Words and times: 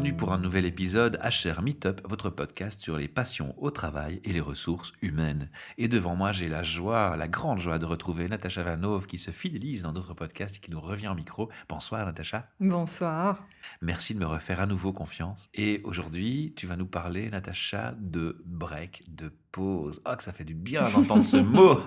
Bienvenue 0.00 0.16
pour 0.16 0.32
un 0.32 0.38
nouvel 0.38 0.64
épisode 0.64 1.20
HR 1.22 1.60
Meetup, 1.60 2.00
votre 2.08 2.30
podcast 2.30 2.80
sur 2.80 2.96
les 2.96 3.06
passions 3.06 3.54
au 3.58 3.70
travail 3.70 4.22
et 4.24 4.32
les 4.32 4.40
ressources 4.40 4.94
humaines. 5.02 5.50
Et 5.76 5.88
devant 5.88 6.16
moi, 6.16 6.32
j'ai 6.32 6.48
la 6.48 6.62
joie, 6.62 7.18
la 7.18 7.28
grande 7.28 7.58
joie 7.58 7.78
de 7.78 7.84
retrouver 7.84 8.26
Natacha 8.26 8.62
Vanov 8.62 9.06
qui 9.06 9.18
se 9.18 9.30
fidélise 9.30 9.82
dans 9.82 9.92
d'autres 9.92 10.14
podcasts 10.14 10.56
et 10.56 10.60
qui 10.60 10.70
nous 10.70 10.80
revient 10.80 11.08
au 11.08 11.14
micro. 11.14 11.50
Bonsoir 11.68 12.06
Natacha. 12.06 12.48
Bonsoir. 12.60 13.44
Merci 13.82 14.14
de 14.14 14.20
me 14.20 14.26
refaire 14.26 14.60
à 14.60 14.66
nouveau 14.66 14.94
confiance. 14.94 15.50
Et 15.52 15.82
aujourd'hui, 15.84 16.54
tu 16.56 16.66
vas 16.66 16.76
nous 16.76 16.86
parler, 16.86 17.28
Natacha, 17.28 17.94
de 17.98 18.42
break, 18.46 19.04
de 19.14 19.30
pause. 19.52 20.00
Ah, 20.04 20.16
que 20.16 20.22
ça 20.22 20.32
fait 20.32 20.44
du 20.44 20.54
bien 20.54 20.88
d'entendre 20.90 21.24
ce 21.24 21.36
mot 21.38 21.80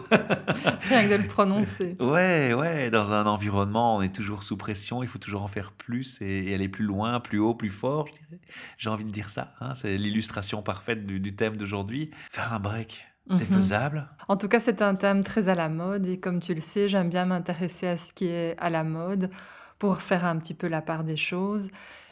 Rien 0.90 1.06
que 1.06 1.12
de 1.12 1.16
le 1.16 1.28
prononcer. 1.28 1.96
Ouais, 2.00 2.54
ouais, 2.54 2.90
dans 2.90 3.14
un 3.14 3.26
environnement, 3.26 3.98
on 3.98 4.02
est 4.02 4.14
toujours 4.14 4.44
sous 4.44 4.58
pression, 4.58 5.02
il 5.04 5.08
faut 5.08 5.20
toujours 5.20 5.44
en 5.44 5.48
faire 5.48 5.72
plus 5.72 6.22
et, 6.22 6.54
aller 6.54 6.68
plus 6.68 6.86
loin, 6.86 7.20
plus 7.20 7.40
haut, 7.40 7.56
plus 7.56 7.70
fort, 7.70 8.03
je 8.08 8.14
dirais. 8.14 8.42
J'ai 8.78 8.90
envie 8.90 9.06
de 9.06 9.12
dire 9.12 9.30
ça, 9.30 9.54
hein, 9.60 9.74
c'est 9.74 9.98
l'illustration 9.98 10.62
parfaite 10.62 11.06
du, 11.06 11.36
thème 11.36 11.58
d'aujourd'hui. 11.58 12.12
Faire 12.30 12.54
un 12.54 12.60
break, 12.60 13.08
c'est 13.30 13.50
mhm. 13.50 13.58
faisable? 13.58 14.10
En 14.28 14.38
tout 14.38 14.48
cas, 14.48 14.60
c'est 14.60 14.82
un 14.82 14.96
thème 14.96 15.24
très 15.24 15.50
à 15.50 15.56
la 15.56 15.70
mode 15.70 16.06
et 16.08 16.20
comme 16.20 16.40
tu 16.40 16.54
le 16.54 16.62
sais, 16.62 16.90
j'aime 16.90 17.10
bien 17.10 17.26
m'intéresser 17.26 17.88
à 17.88 17.98
ce 17.98 18.14
qui 18.14 18.28
est 18.28 18.56
à 18.60 18.70
la 18.70 18.84
mode 18.84 19.30
pour 19.80 20.02
faire 20.02 20.26
un 20.26 20.38
petit 20.38 20.54
peu 20.54 20.68
la 20.68 20.82
part 20.82 21.04
des 21.04 21.18
choses. 21.18 21.70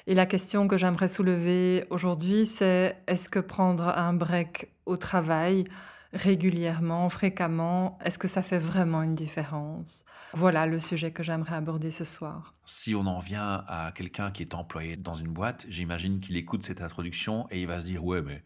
Et 0.07 0.15
la 0.15 0.25
question 0.25 0.67
que 0.67 0.77
j'aimerais 0.77 1.07
soulever 1.07 1.85
aujourd'hui, 1.89 2.45
c'est 2.45 2.97
est-ce 3.07 3.29
que 3.29 3.39
prendre 3.39 3.87
un 3.87 4.13
break 4.13 4.69
au 4.85 4.97
travail 4.97 5.65
régulièrement, 6.13 7.07
fréquemment, 7.09 7.97
est-ce 8.03 8.17
que 8.17 8.27
ça 8.27 8.41
fait 8.41 8.57
vraiment 8.57 9.01
une 9.01 9.15
différence? 9.15 10.05
Voilà 10.33 10.65
le 10.65 10.79
sujet 10.79 11.11
que 11.11 11.23
j'aimerais 11.23 11.55
aborder 11.55 11.91
ce 11.91 12.03
soir. 12.03 12.53
Si 12.65 12.95
on 12.95 13.05
en 13.05 13.19
vient 13.19 13.63
à 13.67 13.91
quelqu'un 13.93 14.31
qui 14.31 14.43
est 14.43 14.53
employé 14.53 14.95
dans 14.95 15.13
une 15.13 15.31
boîte, 15.31 15.65
j'imagine 15.69 16.19
qu'il 16.19 16.37
écoute 16.37 16.63
cette 16.63 16.81
introduction 16.81 17.47
et 17.49 17.61
il 17.61 17.67
va 17.67 17.79
se 17.79 17.85
dire 17.85 18.03
ouais 18.03 18.21
mais 18.21 18.43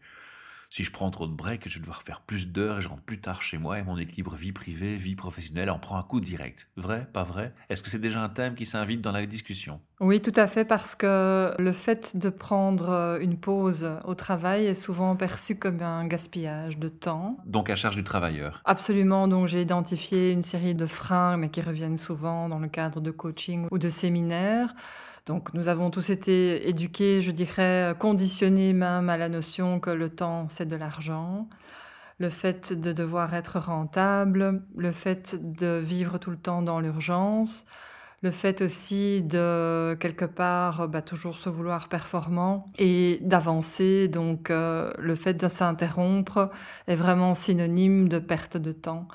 si 0.76 0.84
je 0.84 0.92
prends 0.92 1.10
trop 1.10 1.26
de 1.26 1.32
breaks, 1.32 1.66
je 1.70 1.76
vais 1.76 1.80
devoir 1.80 2.02
faire 2.02 2.20
plus 2.20 2.48
d'heures 2.48 2.80
et 2.80 2.82
je 2.82 2.88
rentre 2.88 3.00
plus 3.00 3.18
tard 3.18 3.40
chez 3.40 3.56
moi 3.56 3.78
et 3.78 3.82
mon 3.82 3.96
équilibre 3.96 4.34
vie 4.34 4.52
privée, 4.52 4.98
vie 4.98 5.14
professionnelle 5.14 5.70
en 5.70 5.78
prend 5.78 5.96
un 5.96 6.02
coup 6.02 6.20
direct. 6.20 6.68
Vrai, 6.76 7.08
pas 7.14 7.22
vrai? 7.22 7.54
Est-ce 7.70 7.82
que 7.82 7.88
c'est 7.88 7.98
déjà 7.98 8.22
un 8.22 8.28
thème 8.28 8.54
qui 8.54 8.66
s'invite 8.66 9.00
dans 9.00 9.10
la 9.10 9.24
discussion? 9.24 9.80
Oui, 10.00 10.20
tout 10.20 10.34
à 10.36 10.46
fait, 10.46 10.66
parce 10.66 10.94
que 10.94 11.54
le 11.58 11.72
fait 11.72 12.18
de 12.18 12.28
prendre 12.28 12.90
euh, 12.90 13.18
une 13.20 13.38
pause 13.38 13.88
au 14.04 14.14
travail 14.14 14.66
est 14.66 14.74
souvent 14.74 15.16
perçu 15.16 15.56
comme 15.56 15.80
un 15.80 16.06
gaspillage 16.06 16.76
de 16.76 16.90
temps. 16.90 17.38
Donc 17.46 17.70
à 17.70 17.76
charge 17.76 17.96
du 17.96 18.04
travailleur 18.04 18.60
Absolument, 18.66 19.28
donc 19.28 19.48
j'ai 19.48 19.62
identifié 19.62 20.32
une 20.32 20.42
série 20.42 20.74
de 20.74 20.84
freins, 20.84 21.38
mais 21.38 21.48
qui 21.48 21.62
reviennent 21.62 21.96
souvent 21.96 22.50
dans 22.50 22.58
le 22.58 22.68
cadre 22.68 23.00
de 23.00 23.10
coaching 23.10 23.66
ou 23.70 23.78
de 23.78 23.88
séminaires. 23.88 24.74
Donc 25.26 25.54
nous 25.54 25.66
avons 25.66 25.90
tous 25.90 26.10
été 26.10 26.68
éduqués, 26.68 27.20
je 27.20 27.32
dirais, 27.32 27.94
conditionnés 27.98 28.72
même 28.72 29.10
à 29.10 29.16
la 29.16 29.28
notion 29.28 29.80
que 29.80 29.90
le 29.90 30.08
temps, 30.08 30.46
c'est 30.48 30.66
de 30.66 30.76
l'argent, 30.76 31.48
le 32.18 32.30
fait 32.30 32.72
de 32.72 32.92
devoir 32.92 33.34
être 33.34 33.58
rentable, 33.58 34.62
le 34.76 34.92
fait 34.92 35.36
de 35.40 35.78
vivre 35.78 36.18
tout 36.18 36.30
le 36.30 36.36
temps 36.36 36.62
dans 36.62 36.78
l'urgence, 36.78 37.66
le 38.22 38.30
fait 38.30 38.62
aussi 38.62 39.22
de 39.22 39.96
quelque 39.98 40.24
part 40.24 40.88
bah, 40.88 41.02
toujours 41.02 41.38
se 41.38 41.48
vouloir 41.48 41.88
performant 41.88 42.72
et 42.78 43.18
d'avancer. 43.20 44.08
Donc 44.08 44.50
euh, 44.50 44.92
le 44.98 45.16
fait 45.16 45.34
de 45.34 45.48
s'interrompre 45.48 46.50
est 46.86 46.94
vraiment 46.94 47.34
synonyme 47.34 48.08
de 48.08 48.18
perte 48.18 48.56
de 48.56 48.72
temps. 48.72 49.08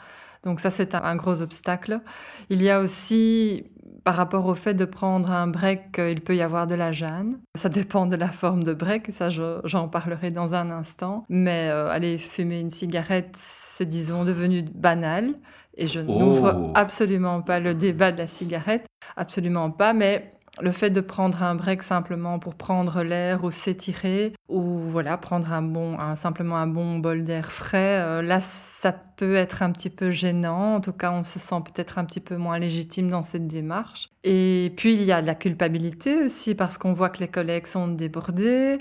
Donc 0.44 0.60
ça, 0.60 0.70
c'est 0.70 0.96
un, 0.96 1.16
gros 1.16 1.42
obstacle. 1.42 2.02
Il 2.50 2.62
y 2.62 2.70
a 2.70 2.80
aussi, 2.80 3.66
par 4.04 4.16
rapport 4.16 4.46
au 4.48 4.56
fait 4.56 4.74
de 4.74 4.86
prendre 4.86 5.32
un 5.32 5.48
break, 5.48 6.00
il 6.00 6.22
peut 6.22 6.36
y 6.36 6.42
avoir 6.42 6.68
de 6.68 6.76
la 6.76 6.92
gêne. 6.92 7.40
Ça 7.56 7.70
dépend 7.70 8.08
de 8.08 8.16
la 8.16 8.28
forme 8.28 8.64
de 8.64 8.74
break, 8.74 9.12
ça 9.12 9.30
j'en 9.30 9.88
parlerai 9.88 10.32
dans 10.32 10.54
un 10.56 10.72
instant. 10.72 11.26
Mais 11.30 11.70
euh, 11.70 11.90
aller 11.90 12.18
fumer 12.18 12.60
une 12.60 12.72
cigarette, 12.72 13.36
c'est 13.36 13.86
disons 13.86 14.26
devenu 14.26 14.64
banal. 14.64 15.36
Et 15.78 15.88
je 15.88 16.00
n'ouvre 16.00 16.54
oh. 16.58 16.72
absolument 16.76 17.42
pas 17.42 17.60
le 17.60 17.74
débat 17.74 18.12
de 18.12 18.18
la 18.18 18.28
cigarette, 18.28 18.86
absolument 19.16 19.72
pas. 19.72 19.94
Mais 19.94 20.34
le 20.62 20.72
fait 20.72 20.90
de 20.90 21.02
prendre 21.02 21.44
un 21.44 21.56
break 21.56 21.84
simplement 21.84 22.40
pour 22.40 22.56
prendre 22.56 23.04
l'air 23.04 23.44
ou 23.44 23.52
s'étirer 23.52 24.34
ou 24.48 24.62
voilà 24.62 25.18
prendre 25.18 25.52
un 25.52 25.62
bon 25.62 25.98
simplement 26.16 26.58
un 26.58 26.68
bon 26.68 27.00
bol 27.00 27.24
d'air 27.24 27.52
frais 27.52 28.00
euh, 28.02 28.22
là 28.22 28.40
ça 28.40 28.92
peut 28.92 29.36
être 29.36 29.62
un 29.62 29.72
petit 29.72 29.92
peu 29.92 30.10
gênant. 30.10 30.76
En 30.76 30.82
tout 30.82 30.94
cas 30.94 31.12
on 31.12 31.24
se 31.24 31.38
sent 31.38 31.62
peut-être 31.66 32.00
un 32.00 32.06
petit 32.06 32.20
peu 32.20 32.38
moins 32.38 32.58
légitime 32.58 33.10
dans 33.10 33.22
cette 33.22 33.48
démarche. 33.48 34.10
Et 34.24 34.74
puis 34.78 34.94
il 34.94 35.04
y 35.04 35.12
a 35.12 35.22
la 35.22 35.36
culpabilité 35.36 36.24
aussi 36.24 36.56
parce 36.56 36.78
qu'on 36.78 36.94
voit 36.94 37.10
que 37.10 37.20
les 37.20 37.28
collègues 37.28 37.68
sont 37.68 37.88
débordés 37.88 38.80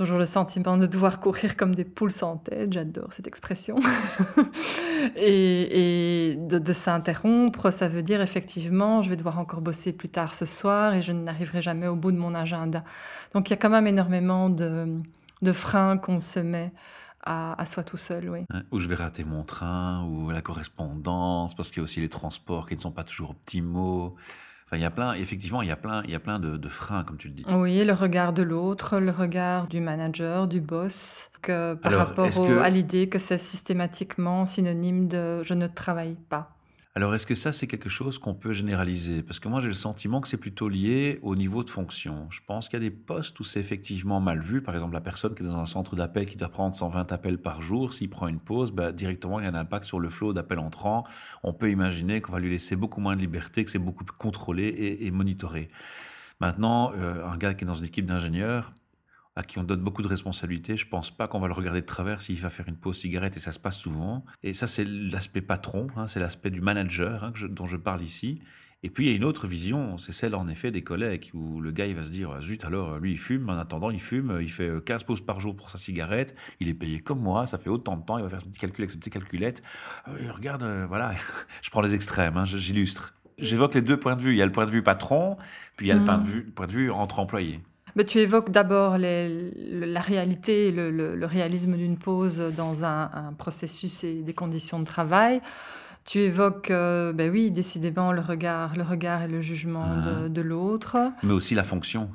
toujours 0.00 0.16
le 0.16 0.24
sentiment 0.24 0.78
de 0.78 0.86
devoir 0.86 1.20
courir 1.20 1.58
comme 1.58 1.74
des 1.74 1.84
poules 1.84 2.10
sans 2.10 2.38
tête, 2.38 2.72
j'adore 2.72 3.12
cette 3.12 3.26
expression. 3.26 3.76
et, 5.16 6.38
de, 6.38 6.72
s'interrompre, 6.72 7.70
ça 7.70 7.86
veut 7.86 8.02
dire 8.02 8.22
effectivement, 8.22 9.02
je 9.02 9.10
vais 9.10 9.16
devoir 9.16 9.38
encore 9.38 9.60
bosser 9.60 9.92
plus 9.92 10.08
tard 10.08 10.34
ce 10.34 10.46
soir 10.46 10.94
et 10.94 11.02
je 11.02 11.12
n'arriverai 11.12 11.60
jamais 11.60 11.86
au 11.86 11.96
bout 11.96 12.12
de 12.12 12.16
mon 12.16 12.34
agenda. 12.34 12.82
Donc 13.34 13.48
il 13.48 13.50
y 13.50 13.52
a 13.52 13.58
quand 13.58 13.68
même 13.68 13.86
énormément 13.86 14.48
de, 14.48 15.02
freins 15.52 15.98
qu'on 15.98 16.20
se 16.20 16.40
met 16.40 16.72
à, 17.22 17.62
soi 17.66 17.84
tout 17.84 17.98
seul, 17.98 18.30
oui. 18.30 18.46
Ou 18.70 18.78
je 18.78 18.88
vais 18.88 18.94
rater 18.94 19.24
mon 19.24 19.42
train, 19.42 20.02
ou 20.06 20.30
la 20.30 20.40
correspondance, 20.40 21.54
parce 21.54 21.68
qu'il 21.68 21.76
y 21.76 21.80
a 21.80 21.84
aussi 21.84 22.00
les 22.00 22.08
transports 22.08 22.66
qui 22.66 22.74
ne 22.74 22.80
sont 22.80 22.90
pas 22.90 23.04
toujours 23.04 23.32
optimaux 23.32 24.16
il 24.72 24.80
y 24.80 24.84
a 24.84 24.90
plein, 24.90 25.14
effectivement, 25.14 25.62
il 25.62 25.68
y 25.68 25.72
a 25.72 25.76
plein, 25.76 26.02
il 26.04 26.10
y 26.10 26.14
a 26.14 26.20
plein 26.20 26.38
de, 26.38 26.68
freins, 26.68 27.02
comme 27.04 27.16
tu 27.16 27.28
le 27.28 27.34
dis. 27.34 27.44
Oui, 27.48 27.84
le 27.84 27.92
regard 27.92 28.32
de 28.32 28.42
l'autre, 28.42 29.00
le 29.00 29.10
regard 29.10 29.66
du 29.66 29.80
manager, 29.80 30.46
du 30.46 30.60
boss, 30.60 31.30
que 31.42 31.74
par 31.74 31.92
rapport 31.92 32.28
à 32.62 32.70
l'idée 32.70 33.08
que 33.08 33.18
c'est 33.18 33.38
systématiquement 33.38 34.46
synonyme 34.46 35.08
de 35.08 35.42
je 35.42 35.54
ne 35.54 35.66
travaille 35.66 36.16
pas. 36.28 36.56
Alors, 37.00 37.14
est-ce 37.14 37.26
que 37.26 37.34
ça, 37.34 37.50
c'est 37.50 37.66
quelque 37.66 37.88
chose 37.88 38.18
qu'on 38.18 38.34
peut 38.34 38.52
généraliser? 38.52 39.22
Parce 39.22 39.40
que 39.40 39.48
moi, 39.48 39.60
j'ai 39.60 39.68
le 39.68 39.72
sentiment 39.72 40.20
que 40.20 40.28
c'est 40.28 40.36
plutôt 40.36 40.68
lié 40.68 41.18
au 41.22 41.34
niveau 41.34 41.64
de 41.64 41.70
fonction. 41.70 42.26
Je 42.28 42.40
pense 42.46 42.68
qu'il 42.68 42.78
y 42.78 42.84
a 42.84 42.90
des 42.90 42.94
postes 42.94 43.40
où 43.40 43.42
c'est 43.42 43.58
effectivement 43.58 44.20
mal 44.20 44.40
vu. 44.40 44.60
Par 44.60 44.74
exemple, 44.74 44.92
la 44.92 45.00
personne 45.00 45.34
qui 45.34 45.42
est 45.42 45.46
dans 45.46 45.56
un 45.56 45.64
centre 45.64 45.96
d'appel 45.96 46.26
qui 46.26 46.36
doit 46.36 46.50
prendre 46.50 46.74
120 46.74 47.10
appels 47.10 47.38
par 47.38 47.62
jour, 47.62 47.94
s'il 47.94 48.10
prend 48.10 48.28
une 48.28 48.38
pause, 48.38 48.70
bah, 48.70 48.92
directement, 48.92 49.40
il 49.40 49.44
y 49.44 49.46
a 49.46 49.50
un 49.50 49.54
impact 49.54 49.86
sur 49.86 49.98
le 49.98 50.10
flot 50.10 50.34
d'appels 50.34 50.58
entrants. 50.58 51.04
On 51.42 51.54
peut 51.54 51.70
imaginer 51.70 52.20
qu'on 52.20 52.32
va 52.32 52.38
lui 52.38 52.50
laisser 52.50 52.76
beaucoup 52.76 53.00
moins 53.00 53.16
de 53.16 53.22
liberté, 53.22 53.64
que 53.64 53.70
c'est 53.70 53.78
beaucoup 53.78 54.04
plus 54.04 54.18
contrôlé 54.18 54.98
et, 55.00 55.10
monitoré. 55.10 55.68
Maintenant, 56.38 56.92
euh, 56.98 57.24
un 57.24 57.38
gars 57.38 57.54
qui 57.54 57.64
est 57.64 57.66
dans 57.66 57.72
une 57.72 57.86
équipe 57.86 58.04
d'ingénieurs, 58.04 58.74
à 59.40 59.42
qui 59.42 59.58
on 59.58 59.64
donne 59.64 59.80
beaucoup 59.80 60.02
de 60.02 60.08
responsabilités. 60.08 60.76
Je 60.76 60.86
pense 60.86 61.10
pas 61.10 61.26
qu'on 61.26 61.40
va 61.40 61.48
le 61.48 61.54
regarder 61.54 61.80
de 61.80 61.86
travers 61.86 62.22
s'il 62.22 62.38
va 62.38 62.50
faire 62.50 62.68
une 62.68 62.76
pause 62.76 62.98
cigarette 62.98 63.36
et 63.36 63.40
ça 63.40 63.52
se 63.52 63.58
passe 63.58 63.78
souvent. 63.78 64.24
Et 64.42 64.54
ça, 64.54 64.66
c'est 64.66 64.84
l'aspect 64.84 65.40
patron, 65.40 65.88
hein, 65.96 66.06
c'est 66.08 66.20
l'aspect 66.20 66.50
du 66.50 66.60
manager 66.60 67.24
hein, 67.24 67.32
dont 67.48 67.66
je 67.66 67.76
parle 67.76 68.02
ici. 68.02 68.40
Et 68.82 68.88
puis 68.88 69.06
il 69.06 69.10
y 69.10 69.12
a 69.12 69.16
une 69.16 69.24
autre 69.24 69.46
vision, 69.46 69.98
c'est 69.98 70.12
celle 70.12 70.34
en 70.34 70.48
effet 70.48 70.70
des 70.70 70.82
collègues 70.82 71.30
où 71.34 71.60
le 71.60 71.70
gars 71.70 71.84
il 71.84 71.94
va 71.94 72.02
se 72.02 72.10
dire 72.10 72.40
zut 72.40 72.64
alors 72.64 72.98
lui 72.98 73.12
il 73.12 73.18
fume, 73.18 73.50
en 73.50 73.58
attendant 73.58 73.90
il 73.90 74.00
fume, 74.00 74.38
il 74.40 74.50
fait 74.50 74.70
15 74.82 75.04
pauses 75.04 75.20
par 75.20 75.38
jour 75.38 75.54
pour 75.54 75.68
sa 75.68 75.76
cigarette, 75.76 76.34
il 76.60 76.68
est 76.68 76.74
payé 76.74 76.98
comme 77.00 77.20
moi, 77.20 77.44
ça 77.44 77.58
fait 77.58 77.68
autant 77.68 77.98
de 77.98 78.04
temps, 78.06 78.16
il 78.16 78.22
va 78.22 78.30
faire 78.30 78.40
son 78.40 78.48
petit 78.48 78.58
calcul 78.58 78.82
avec 78.84 78.90
ses 78.90 78.96
petites 78.96 79.12
calculettes. 79.12 79.62
Euh, 80.08 80.32
regarde, 80.32 80.62
euh, 80.62 80.86
voilà, 80.88 81.12
je 81.62 81.68
prends 81.68 81.82
les 81.82 81.94
extrêmes, 81.94 82.38
hein, 82.38 82.46
j'illustre. 82.46 83.14
J'évoque 83.36 83.74
les 83.74 83.82
deux 83.82 83.98
points 83.98 84.16
de 84.16 84.22
vue. 84.22 84.32
Il 84.32 84.36
y 84.36 84.42
a 84.42 84.46
le 84.46 84.52
point 84.52 84.66
de 84.66 84.70
vue 84.70 84.82
patron, 84.82 85.36
puis 85.76 85.86
il 85.86 85.88
y 85.88 85.92
a 85.92 85.94
le 85.94 86.04
point 86.04 86.18
de 86.18 86.24
vue, 86.24 86.44
point 86.44 86.66
de 86.66 86.72
vue 86.72 86.90
entre 86.90 87.18
employés. 87.18 87.60
Mais 87.96 88.04
tu 88.04 88.18
évoques 88.18 88.50
d'abord 88.50 88.98
la 88.98 90.00
réalité, 90.00 90.70
le, 90.70 90.90
le, 90.90 91.26
réalisme 91.26 91.76
d'une 91.76 91.96
pause 91.96 92.42
dans 92.56 92.84
un, 92.84 93.32
processus 93.38 94.04
et 94.04 94.22
des 94.22 94.34
conditions 94.34 94.78
de 94.78 94.84
travail. 94.84 95.40
Tu 96.04 96.18
évoques, 96.20 96.70
euh, 96.70 97.12
ben 97.12 97.30
oui, 97.30 97.50
décidément 97.50 98.12
le 98.12 98.20
regard, 98.20 98.74
le 98.76 98.82
regard 98.82 99.22
et 99.22 99.28
le 99.28 99.40
jugement 99.40 99.96
de, 100.28 100.40
ah. 100.40 100.42
l'autre. 100.42 100.96
Mais 101.22 101.32
aussi 101.32 101.54
la 101.54 101.62
fonction. 101.62 102.08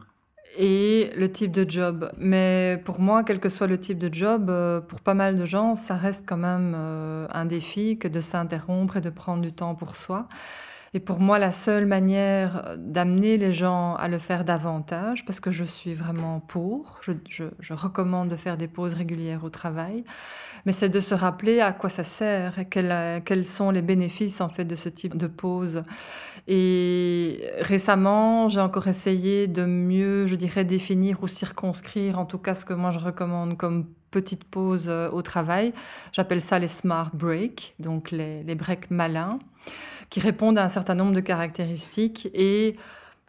Et 0.58 1.12
le 1.16 1.32
type 1.32 1.52
de 1.52 1.70
job. 1.70 2.12
Mais 2.18 2.82
pour 2.86 3.00
moi, 3.00 3.24
quel 3.24 3.40
que 3.40 3.50
soit 3.50 3.68
le 3.68 3.80
type 3.80 3.98
de 3.98 4.12
job, 4.12 4.50
euh, 4.50 4.82
pour 4.82 5.02
pas 5.02 5.14
mal 5.14 5.38
de 5.38 5.46
gens, 5.46 5.76
ça 5.76 5.96
reste 5.96 6.24
quand 6.26 6.38
même 6.38 6.74
euh, 6.76 7.28
un 7.32 7.46
défi 7.46 7.98
que 7.98 8.08
de 8.08 8.22
s'interrompre 8.22 8.98
et 8.98 9.02
de 9.02 9.10
prendre 9.10 9.42
du 9.42 9.54
temps 9.54 9.76
pour 9.76 9.96
soi. 9.96 10.28
Et 10.96 11.02
pour 11.02 11.20
moi, 11.20 11.40
la 11.40 11.52
seule 11.52 11.86
manière 11.86 12.74
d'amener 12.78 13.36
les 13.36 13.52
gens 13.52 13.96
à 13.96 14.08
le 14.08 14.18
faire 14.18 14.46
davantage, 14.46 15.26
parce 15.26 15.42
que 15.42 15.52
je 15.52 15.66
suis 15.66 15.94
vraiment 15.94 16.40
pour, 16.40 17.02
je, 17.02 17.74
recommande 17.74 18.30
de 18.30 18.38
faire 18.38 18.56
des 18.56 18.70
pauses 18.70 18.94
régulières 18.94 19.44
au 19.44 19.50
travail, 19.50 20.06
mais 20.66 20.72
c'est 20.72 20.88
de 20.88 21.02
se 21.02 21.14
rappeler 21.14 21.60
à 21.60 21.74
quoi 21.74 21.90
ça 21.90 22.06
sert 22.06 22.60
et 22.60 22.70
quels, 22.70 23.46
sont 23.46 23.72
les 23.72 23.82
bénéfices 23.82 24.40
en 24.40 24.48
fait 24.48 24.64
de 24.64 24.76
ce 24.76 24.88
type 24.88 25.18
de 25.18 25.28
pause. 25.28 25.84
Et 26.48 27.42
récemment, 27.60 28.48
j'ai 28.48 28.62
encore 28.62 28.88
essayé 28.88 29.48
de 29.48 29.66
mieux, 29.66 30.28
je 30.28 30.36
dirais, 30.36 30.64
définir 30.64 31.22
ou 31.22 31.28
circonscrire, 31.28 32.20
en 32.20 32.26
tout 32.26 32.40
cas 32.40 32.54
ce 32.54 32.64
que 32.64 32.74
moi 32.74 32.92
je 32.92 33.00
recommande 33.00 33.58
comme 33.58 33.90
petite 34.12 34.46
pause 34.46 34.86
euh, 34.88 35.10
au 35.10 35.22
travail. 35.22 35.74
J'appelle 36.14 36.42
ça 36.42 36.58
les 36.58 36.70
smart 36.70 37.12
breaks, 37.14 37.76
donc 37.80 38.12
les 38.12 38.56
breaks 38.56 38.90
malins 38.92 39.40
qui 40.10 40.20
répondent 40.20 40.58
à 40.58 40.64
un 40.64 40.70
certain 40.70 40.96
nombre 40.96 41.14
de 41.14 41.20
caractéristiques 41.20 42.30
et 42.34 42.76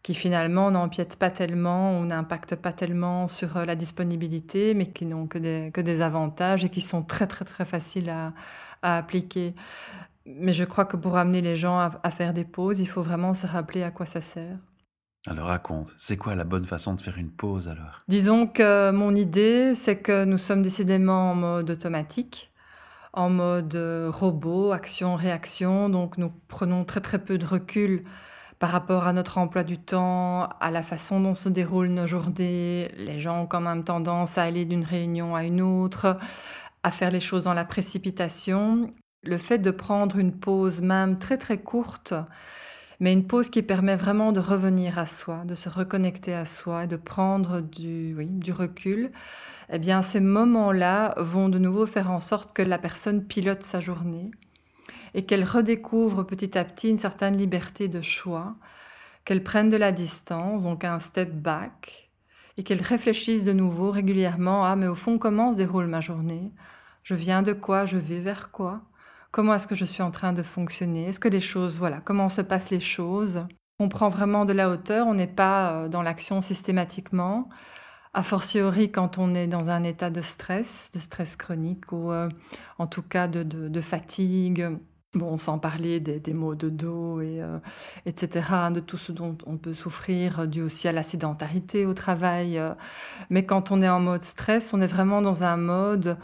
qui 0.02 0.14
finalement 0.14 0.70
n'empiètent 0.70 1.16
pas 1.16 1.30
tellement 1.30 1.98
ou 1.98 2.04
n'impactent 2.04 2.54
pas 2.54 2.72
tellement 2.72 3.26
sur 3.26 3.66
la 3.66 3.74
disponibilité, 3.74 4.72
mais 4.74 4.86
qui 4.86 5.04
n'ont 5.04 5.26
que 5.26 5.38
des, 5.38 5.70
que 5.74 5.80
des 5.80 6.00
avantages 6.00 6.64
et 6.64 6.68
qui 6.68 6.80
sont 6.80 7.02
très 7.02 7.26
très 7.26 7.44
très 7.44 7.64
faciles 7.64 8.10
à, 8.10 8.32
à 8.82 8.98
appliquer. 8.98 9.54
Mais 10.26 10.52
je 10.52 10.64
crois 10.64 10.84
que 10.84 10.96
pour 10.96 11.16
amener 11.16 11.40
les 11.40 11.56
gens 11.56 11.78
à, 11.78 12.10
faire 12.10 12.32
des 12.32 12.44
pauses, 12.44 12.80
il 12.80 12.86
faut 12.86 13.02
vraiment 13.02 13.32
se 13.32 13.46
rappeler 13.46 13.82
à 13.82 13.90
quoi 13.90 14.06
ça 14.06 14.20
sert. 14.20 14.58
Alors 15.28 15.46
raconte, 15.48 15.94
c'est 15.98 16.16
quoi 16.16 16.34
la 16.34 16.44
bonne 16.44 16.64
façon 16.64 16.94
de 16.94 17.00
faire 17.00 17.18
une 17.18 17.30
pause 17.30 17.68
alors? 17.68 18.02
Disons 18.08 18.46
que 18.46 18.90
mon 18.90 19.14
idée, 19.14 19.74
c'est 19.74 19.96
que 19.96 20.24
nous 20.24 20.38
sommes 20.38 20.62
décidément 20.62 21.32
en 21.32 21.34
mode 21.34 21.70
automatique, 21.70 22.52
en 23.16 23.30
mode 23.30 23.76
robot, 24.08 24.72
action-réaction, 24.72 25.88
donc 25.88 26.18
nous 26.18 26.30
prenons 26.48 26.84
très 26.84 27.00
très 27.00 27.18
peu 27.18 27.38
de 27.38 27.46
recul 27.46 28.04
par 28.58 28.70
rapport 28.70 29.06
à 29.06 29.12
notre 29.12 29.38
emploi 29.38 29.64
du 29.64 29.78
temps, 29.78 30.48
à 30.60 30.70
la 30.70 30.82
façon 30.82 31.20
dont 31.20 31.34
se 31.34 31.48
déroulent 31.48 31.88
nos 31.88 32.06
journées. 32.06 32.90
Les 32.96 33.20
gens 33.20 33.42
ont 33.42 33.46
quand 33.46 33.60
même 33.60 33.84
tendance 33.84 34.38
à 34.38 34.44
aller 34.44 34.64
d'une 34.64 34.84
réunion 34.84 35.34
à 35.34 35.44
une 35.44 35.60
autre, 35.60 36.18
à 36.82 36.90
faire 36.90 37.10
les 37.10 37.20
choses 37.20 37.44
dans 37.44 37.54
la 37.54 37.64
précipitation 37.64 38.92
le 39.26 39.38
fait 39.38 39.58
de 39.58 39.70
prendre 39.70 40.18
une 40.18 40.32
pause 40.32 40.80
même 40.80 41.18
très 41.18 41.38
très 41.38 41.58
courte, 41.58 42.14
mais 43.00 43.12
une 43.12 43.26
pause 43.26 43.50
qui 43.50 43.62
permet 43.62 43.96
vraiment 43.96 44.32
de 44.32 44.40
revenir 44.40 44.98
à 44.98 45.06
soi, 45.06 45.42
de 45.44 45.54
se 45.54 45.68
reconnecter 45.68 46.34
à 46.34 46.44
soi 46.44 46.84
et 46.84 46.86
de 46.86 46.96
prendre 46.96 47.60
du, 47.60 48.52
recul, 48.52 49.10
eh 49.70 49.78
bien 49.78 50.02
ces 50.02 50.20
moments-là 50.20 51.14
vont 51.18 51.48
de 51.48 51.58
nouveau 51.58 51.86
faire 51.86 52.10
en 52.10 52.20
sorte 52.20 52.52
que 52.52 52.62
la 52.62 52.78
personne 52.78 53.24
pilote 53.24 53.62
sa 53.62 53.80
journée 53.80 54.30
et 55.14 55.24
qu'elle 55.24 55.44
redécouvre 55.44 56.24
petit 56.24 56.56
à 56.56 56.64
petit 56.64 56.90
une 56.90 56.98
certaine 56.98 57.36
liberté 57.36 57.88
de 57.88 58.02
choix, 58.02 58.56
qu'elle 59.24 59.42
prenne 59.42 59.68
de 59.68 59.76
la 59.76 59.92
distance, 59.92 60.64
donc 60.64 60.84
un 60.84 60.98
step 60.98 61.32
back, 61.32 62.10
et 62.58 62.62
qu'elle 62.62 62.82
réfléchisse 62.82 63.44
de 63.44 63.52
nouveau 63.52 63.90
régulièrement 63.90 64.64
à 64.64 64.76
mais 64.76 64.86
au 64.86 64.94
fond 64.94 65.18
comment 65.18 65.52
se 65.52 65.56
déroule 65.56 65.86
ma 65.86 66.00
journée? 66.00 66.52
Je 67.02 67.14
viens 67.14 67.42
de 67.42 67.52
quoi? 67.52 67.84
Je 67.84 67.98
vais 67.98 68.18
vers 68.18 68.50
quoi? 68.50 68.82
Comment 69.30 69.54
est-ce 69.54 69.66
que 69.66 69.74
je 69.74 69.84
suis 69.84 70.02
en 70.02 70.10
train 70.10 70.32
de 70.32 70.42
fonctionner? 70.42 71.06
Est-ce 71.06 71.20
que 71.20 71.28
les 71.28 71.40
choses, 71.40 71.78
voilà, 71.78 72.00
comment 72.04 72.28
se 72.28 72.42
passent 72.42 72.70
les 72.70 72.80
choses? 72.80 73.44
On 73.78 73.88
prend 73.88 74.08
vraiment 74.08 74.44
de 74.44 74.52
la 74.52 74.70
hauteur, 74.70 75.06
on 75.06 75.14
n'est 75.14 75.26
pas 75.26 75.72
euh, 75.72 75.88
dans 75.88 76.02
l'action 76.02 76.40
systématiquement. 76.40 77.48
A 78.14 78.22
fortiori 78.22 78.90
quand 78.90 79.18
on 79.18 79.34
est 79.34 79.46
dans 79.46 79.68
un 79.68 79.82
état 79.82 80.08
de 80.08 80.22
stress, 80.22 80.90
de 80.94 80.98
stress 80.98 81.36
chronique 81.36 81.92
ou 81.92 82.10
euh, 82.10 82.30
en 82.78 82.86
tout 82.86 83.02
cas 83.02 83.28
de, 83.28 83.80
fatigue. 83.80 84.68
Bon, 85.12 85.38
sans 85.38 85.58
parler 85.58 85.98
des, 85.98 86.34
maux 86.34 86.54
de 86.54 86.68
dos, 86.68 87.22
et, 87.22 87.40
euh, 87.40 87.58
etc., 88.04 88.70
de 88.70 88.80
tout 88.80 88.98
ce 88.98 89.12
dont 89.12 89.36
on 89.46 89.56
peut 89.56 89.72
souffrir 89.72 90.46
dû 90.46 90.60
aussi 90.60 90.88
à 90.88 90.92
la 90.92 91.02
sédentarité 91.02 91.86
au 91.86 91.94
travail. 91.94 92.60
Mais 93.30 93.46
quand 93.46 93.70
on 93.70 93.80
est 93.80 93.88
en 93.88 94.00
mode 94.00 94.22
stress, 94.22 94.74
on 94.74 94.80
est 94.80 94.86
vraiment 94.86 95.22
dans 95.22 95.42
un 95.42 95.56
mode 95.56 96.18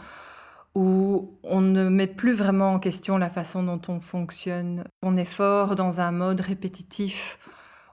où 0.75 1.37
on 1.43 1.61
ne 1.61 1.89
met 1.89 2.07
plus 2.07 2.33
vraiment 2.33 2.73
en 2.73 2.79
question 2.79 3.17
la 3.17 3.29
façon 3.29 3.63
dont 3.63 3.81
on 3.87 3.99
fonctionne. 3.99 4.83
On 5.03 5.17
est 5.17 5.25
fort 5.25 5.75
dans 5.75 5.99
un 5.99 6.11
mode 6.11 6.41
répétitif. 6.41 7.37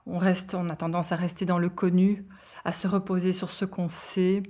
On 0.07 0.17
reste, 0.17 0.55
on 0.55 0.67
a 0.69 0.75
tendance 0.75 1.11
à 1.11 1.15
rester 1.15 1.45
dans 1.45 1.59
le 1.59 1.69
connu, 1.69 2.25
à 2.65 2.73
se 2.73 2.87
reposer 2.87 3.33
sur 3.33 3.51
ce 3.51 3.65
qu'on 3.65 3.89
sait. 3.89 4.41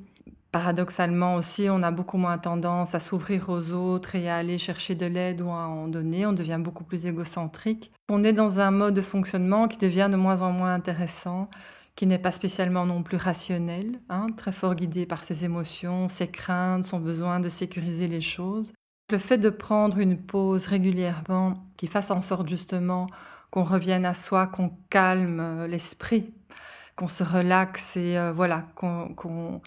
Paradoxalement 0.53 1.35
aussi, 1.35 1.67
on 1.69 1.81
a 1.81 1.91
beaucoup 1.91 2.17
moins 2.17 2.37
tendance 2.37 2.95
à 2.95 2.99
s'ouvrir 2.99 3.49
aux 3.49 3.71
autres 3.71 4.15
et 4.15 4.29
à 4.29 4.37
aller 4.37 4.57
chercher 4.57 4.95
de 4.95 5.05
l'aide 5.05 5.41
ou 5.41 5.49
à 5.49 5.67
en 5.67 5.87
donner. 5.87 6.25
On 6.25 6.33
devient 6.33 6.59
beaucoup 6.59 6.83
plus 6.83 7.05
égocentrique. 7.05 7.91
On 8.09 8.23
est 8.23 8.33
dans 8.33 8.59
un 8.59 8.71
mode 8.71 8.93
de 8.93 9.01
fonctionnement 9.01 9.67
qui 9.67 9.77
devient 9.77 10.09
de 10.11 10.17
moins 10.17 10.41
en 10.41 10.51
moins 10.51 10.73
intéressant 10.73 11.49
qui 11.95 12.07
n'est 12.07 12.19
pas 12.19 12.31
spécialement 12.31 12.85
non 12.85 13.03
plus 13.03 13.17
rationnel, 13.17 13.99
hein, 14.09 14.27
très 14.35 14.51
fort 14.51 14.75
guidé 14.75 15.05
par 15.05 15.23
ses 15.23 15.45
émotions, 15.45 16.09
ses 16.09 16.27
craintes, 16.27 16.85
son 16.85 16.99
besoin 16.99 17.39
de 17.39 17.49
sécuriser 17.49 18.07
les 18.07 18.21
choses. 18.21 18.73
Le 19.11 19.17
fait 19.17 19.37
de 19.37 19.49
prendre 19.49 19.97
une 19.97 20.17
pause 20.17 20.67
régulièrement 20.67 21.65
qui 21.77 21.87
fasse 21.87 22.11
en 22.11 22.21
sorte 22.21 22.47
justement 22.47 23.07
qu'on 23.49 23.63
revienne 23.63 24.05
à 24.05 24.13
soi, 24.13 24.47
qu'on 24.47 24.71
calme 24.89 25.39
euh, 25.41 25.67
l'esprit, 25.67 26.33
qu'on 26.95 27.07
se 27.07 27.23
relaxe 27.23 27.97
et 27.97 28.17
euh, 28.17 28.31
voilà, 28.31 28.65
qu'on 28.75 29.61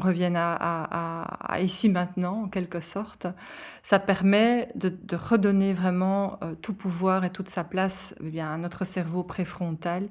revienne 0.00 0.36
à, 0.36 1.58
ici 1.60 1.88
maintenant 1.88 2.44
en 2.44 2.48
quelque 2.48 2.80
sorte, 2.80 3.26
ça 3.82 3.98
permet 3.98 4.68
de, 4.74 4.92
redonner 5.14 5.72
vraiment 5.72 6.38
euh, 6.42 6.54
tout 6.54 6.74
pouvoir 6.74 7.24
et 7.24 7.30
toute 7.30 7.48
sa 7.48 7.64
place 7.64 8.14
eh 8.24 8.40
à 8.40 8.56
notre 8.56 8.84
cerveau 8.84 9.22
préfrontal 9.22 10.08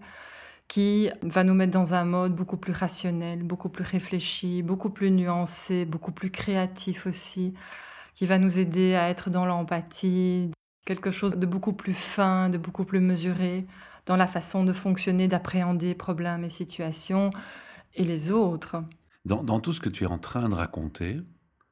qui 0.70 1.10
va 1.24 1.44
nous 1.44 1.56
mettre 1.56 1.74
dans 1.74 1.96
un 1.96 2.06
mode 2.06 2.36
beaucoup 2.36 2.56
plus 2.56 2.74
rationnel, 2.74 3.44
beaucoup 3.44 3.70
plus 3.70 3.84
réfléchi, 3.84 4.62
beaucoup 4.62 4.92
plus 4.92 5.10
nuancé, 5.10 5.84
beaucoup 5.84 6.12
plus 6.12 6.30
créatif 6.30 7.08
aussi, 7.08 7.56
qui 8.14 8.28
va 8.28 8.38
nous 8.38 8.60
aider 8.60 8.96
à 8.96 9.10
être 9.10 9.32
dans 9.32 9.48
l'empathie, 9.48 10.52
quelque 10.86 11.10
chose 11.10 11.36
de 11.36 11.46
beaucoup 11.48 11.74
plus 11.74 11.96
fin, 11.96 12.50
de 12.50 12.60
beaucoup 12.60 12.86
plus 12.86 13.00
mesuré 13.00 13.66
dans 14.06 14.16
la 14.16 14.28
façon 14.28 14.64
de 14.64 14.72
fonctionner, 14.72 15.28
d'appréhender 15.28 15.96
problèmes 15.96 16.44
et 16.44 16.50
situations 16.50 17.32
et 17.96 18.04
les 18.04 18.32
autres. 18.32 18.84
Dans, 19.26 19.60
tout 19.60 19.74
ce 19.74 19.82
que 19.82 19.90
tu 19.90 20.04
es 20.04 20.08
en 20.08 20.20
train 20.20 20.50
de 20.50 20.56
raconter, 20.56 21.20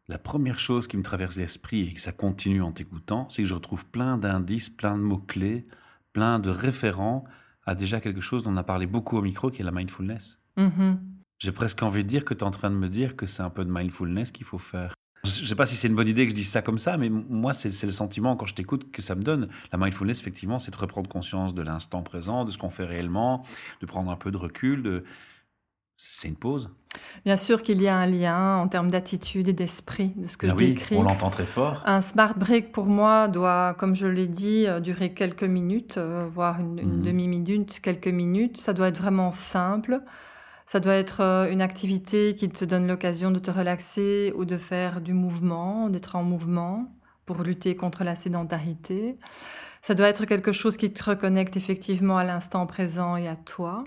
la 0.07 0.17
première 0.17 0.59
chose 0.59 0.87
qui 0.87 0.97
me 0.97 1.03
traverse 1.03 1.37
l'esprit 1.37 1.87
et 1.87 1.93
que 1.93 2.01
ça 2.01 2.11
continue 2.11 2.63
en 2.63 2.71
t'écoutant, 2.71 3.29
c'est 3.29 3.43
que 3.43 3.47
je 3.47 3.53
retrouve 3.53 3.85
plein 3.85 4.17
d'indices, 4.17 4.69
plein 4.69 4.97
de 4.97 5.03
mots-clés, 5.03 5.65
plein 6.13 6.39
de 6.39 6.49
référents 6.49 7.25
a 7.67 7.75
déjà 7.75 7.99
quelque 7.99 8.21
chose 8.21 8.43
dont 8.43 8.51
on 8.53 8.57
a 8.57 8.63
parlé 8.63 8.87
beaucoup 8.87 9.17
au 9.17 9.21
micro, 9.21 9.51
qui 9.51 9.61
est 9.61 9.65
la 9.65 9.71
mindfulness. 9.71 10.39
Mm-hmm. 10.57 10.97
J'ai 11.39 11.51
presque 11.51 11.83
envie 11.83 12.03
de 12.03 12.09
dire 12.09 12.25
que 12.25 12.33
tu 12.33 12.39
es 12.39 12.43
en 12.43 12.51
train 12.51 12.71
de 12.71 12.75
me 12.75 12.89
dire 12.89 13.15
que 13.15 13.27
c'est 13.27 13.43
un 13.43 13.51
peu 13.51 13.63
de 13.63 13.71
mindfulness 13.71 14.31
qu'il 14.31 14.45
faut 14.45 14.57
faire. 14.57 14.95
Je 15.23 15.41
ne 15.41 15.45
sais 15.45 15.55
pas 15.55 15.65
si 15.65 15.75
c'est 15.75 15.89
une 15.89 15.95
bonne 15.95 16.07
idée 16.07 16.23
que 16.25 16.31
je 16.31 16.35
dise 16.35 16.49
ça 16.49 16.61
comme 16.61 16.79
ça, 16.79 16.95
mais 16.95 17.09
moi, 17.09 17.51
c'est 17.51 17.83
le 17.83 17.91
sentiment, 17.91 18.35
quand 18.37 18.45
je 18.45 18.55
t'écoute, 18.55 18.91
que 18.91 19.01
ça 19.01 19.13
me 19.15 19.21
donne. 19.21 19.49
La 19.71 19.77
mindfulness, 19.77 20.21
effectivement, 20.21 20.57
c'est 20.57 20.71
de 20.71 20.77
reprendre 20.77 21.09
conscience 21.09 21.53
de 21.53 21.61
l'instant 21.61 22.01
présent, 22.01 22.45
de 22.45 22.51
ce 22.51 22.57
qu'on 22.57 22.69
fait 22.69 22.85
réellement, 22.85 23.43
de 23.81 23.85
prendre 23.85 24.09
un 24.09 24.15
peu 24.15 24.31
de 24.31 24.37
recul, 24.37 24.81
de, 24.81 25.03
c'est 25.97 26.27
une 26.27 26.35
pause. 26.35 26.69
Bien 27.25 27.37
sûr 27.37 27.63
qu'il 27.63 27.81
y 27.81 27.87
a 27.87 27.97
un 27.97 28.05
lien 28.05 28.57
en 28.57 28.67
termes 28.67 28.91
d'attitude 28.91 29.47
et 29.47 29.53
d'esprit 29.53 30.13
de 30.15 30.27
ce 30.27 30.37
que 30.37 30.47
ah 30.47 30.51
je 30.51 30.55
décris. 30.55 30.95
On 30.95 31.03
l'entend 31.03 31.29
très 31.29 31.45
fort. 31.45 31.81
Un 31.85 32.01
smart 32.01 32.35
break 32.37 32.71
pour 32.71 32.85
moi 32.85 33.27
doit, 33.27 33.75
comme 33.79 33.95
je 33.95 34.07
l'ai 34.07 34.27
dit, 34.27 34.65
euh, 34.67 34.79
durer 34.79 35.13
quelques 35.13 35.43
minutes, 35.43 35.97
euh, 35.97 36.27
voire 36.31 36.59
une, 36.59 36.81
mhm. 36.81 37.03
demi-minute, 37.03 37.79
quelques 37.81 38.07
minutes. 38.07 38.57
Ça 38.59 38.73
doit 38.73 38.89
être 38.89 38.99
vraiment 38.99 39.31
simple. 39.31 40.01
Ça 40.67 40.79
doit 40.79 40.93
être 40.93 41.21
euh, 41.21 41.51
une 41.51 41.61
activité 41.61 42.35
qui 42.35 42.49
te 42.49 42.65
donne 42.65 42.87
l'occasion 42.87 43.31
de 43.31 43.39
te 43.39 43.49
relaxer 43.49 44.33
ou 44.35 44.45
de 44.45 44.57
faire 44.57 45.01
du 45.01 45.13
mouvement, 45.13 45.89
d'être 45.89 46.15
en 46.15 46.23
mouvement 46.23 46.91
pour 47.25 47.41
lutter 47.41 47.75
contre 47.75 48.03
la 48.03 48.15
sédentarité. 48.15 49.17
Ça 49.81 49.93
doit 49.95 50.07
être 50.07 50.25
quelque 50.25 50.51
chose 50.51 50.77
qui 50.77 50.91
te 50.91 51.03
reconnecte 51.03 51.57
effectivement 51.57 52.17
à 52.17 52.23
l'instant 52.23 52.65
présent 52.67 53.17
et 53.17 53.27
à 53.27 53.35
toi 53.35 53.83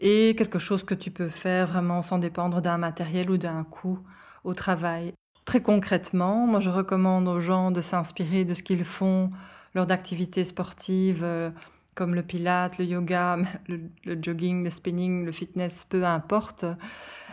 et 0.00 0.34
quelque 0.36 0.58
chose 0.58 0.82
que 0.82 0.94
tu 0.94 1.10
peux 1.10 1.28
faire 1.28 1.66
vraiment 1.66 2.02
sans 2.02 2.18
dépendre 2.18 2.60
d'un 2.60 2.78
matériel 2.78 3.30
ou 3.30 3.36
d'un 3.36 3.64
coût 3.64 4.00
au 4.44 4.54
travail. 4.54 5.12
Très 5.44 5.62
concrètement, 5.62 6.46
moi 6.46 6.60
je 6.60 6.70
recommande 6.70 7.28
aux 7.28 7.40
gens 7.40 7.70
de 7.70 7.80
s'inspirer 7.80 8.44
de 8.44 8.54
ce 8.54 8.62
qu'ils 8.62 8.84
font 8.84 9.30
lors 9.74 9.86
d'activités 9.86 10.44
sportives 10.44 11.22
euh, 11.22 11.50
comme 11.94 12.14
le 12.14 12.22
pilate, 12.22 12.78
le 12.78 12.86
yoga, 12.86 13.38
le, 13.68 14.18
jogging, 14.22 14.64
le 14.64 14.70
spinning, 14.70 15.24
le 15.24 15.32
fitness, 15.32 15.84
peu 15.84 16.04
importe. 16.04 16.64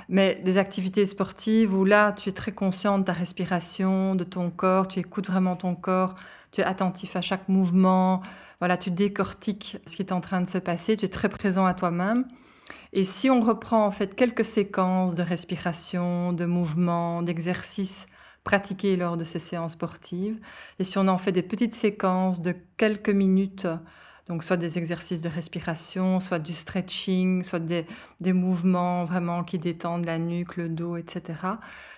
Mais 0.09 0.41
des 0.43 0.57
activités 0.57 1.05
sportives 1.05 1.73
où 1.73 1.85
là, 1.85 2.11
tu 2.11 2.29
es 2.29 2.31
très 2.31 2.51
conscient 2.51 2.99
de 2.99 3.03
ta 3.03 3.13
respiration, 3.13 4.15
de 4.15 4.23
ton 4.23 4.49
corps, 4.49 4.87
tu 4.87 4.99
écoutes 4.99 5.27
vraiment 5.27 5.55
ton 5.55 5.75
corps, 5.75 6.15
tu 6.51 6.61
es 6.61 6.63
attentif 6.63 7.15
à 7.15 7.21
chaque 7.21 7.47
mouvement, 7.49 8.21
voilà, 8.59 8.77
tu 8.77 8.89
décortiques 8.89 9.77
ce 9.85 9.95
qui 9.95 10.01
est 10.01 10.11
en 10.11 10.21
train 10.21 10.41
de 10.41 10.47
se 10.47 10.57
passer, 10.57 10.97
tu 10.97 11.05
es 11.05 11.09
très 11.09 11.29
présent 11.29 11.65
à 11.65 11.73
toi-même. 11.73 12.25
Et 12.93 13.03
si 13.03 13.29
on 13.29 13.41
reprend 13.41 13.85
en 13.85 13.91
fait 13.91 14.15
quelques 14.15 14.45
séquences 14.45 15.15
de 15.15 15.23
respiration, 15.23 16.33
de 16.33 16.45
mouvement, 16.45 17.21
d'exercices 17.21 18.05
pratiqués 18.43 18.95
lors 18.95 19.17
de 19.17 19.23
ces 19.23 19.39
séances 19.39 19.73
sportives, 19.73 20.39
et 20.79 20.83
si 20.83 20.97
on 20.97 21.07
en 21.07 21.17
fait 21.17 21.31
des 21.31 21.41
petites 21.41 21.75
séquences 21.75 22.41
de 22.41 22.55
quelques 22.77 23.09
minutes, 23.09 23.67
donc 24.27 24.43
soit 24.43 24.57
des 24.57 24.77
exercices 24.77 25.21
de 25.21 25.29
respiration, 25.29 26.19
soit 26.19 26.39
du 26.39 26.53
stretching, 26.53 27.43
soit 27.43 27.59
des, 27.59 27.85
des 28.19 28.33
mouvements 28.33 29.05
vraiment 29.05 29.43
qui 29.43 29.57
détendent 29.57 30.05
la 30.05 30.19
nuque, 30.19 30.57
le 30.57 30.69
dos, 30.69 30.97
etc. 30.97 31.21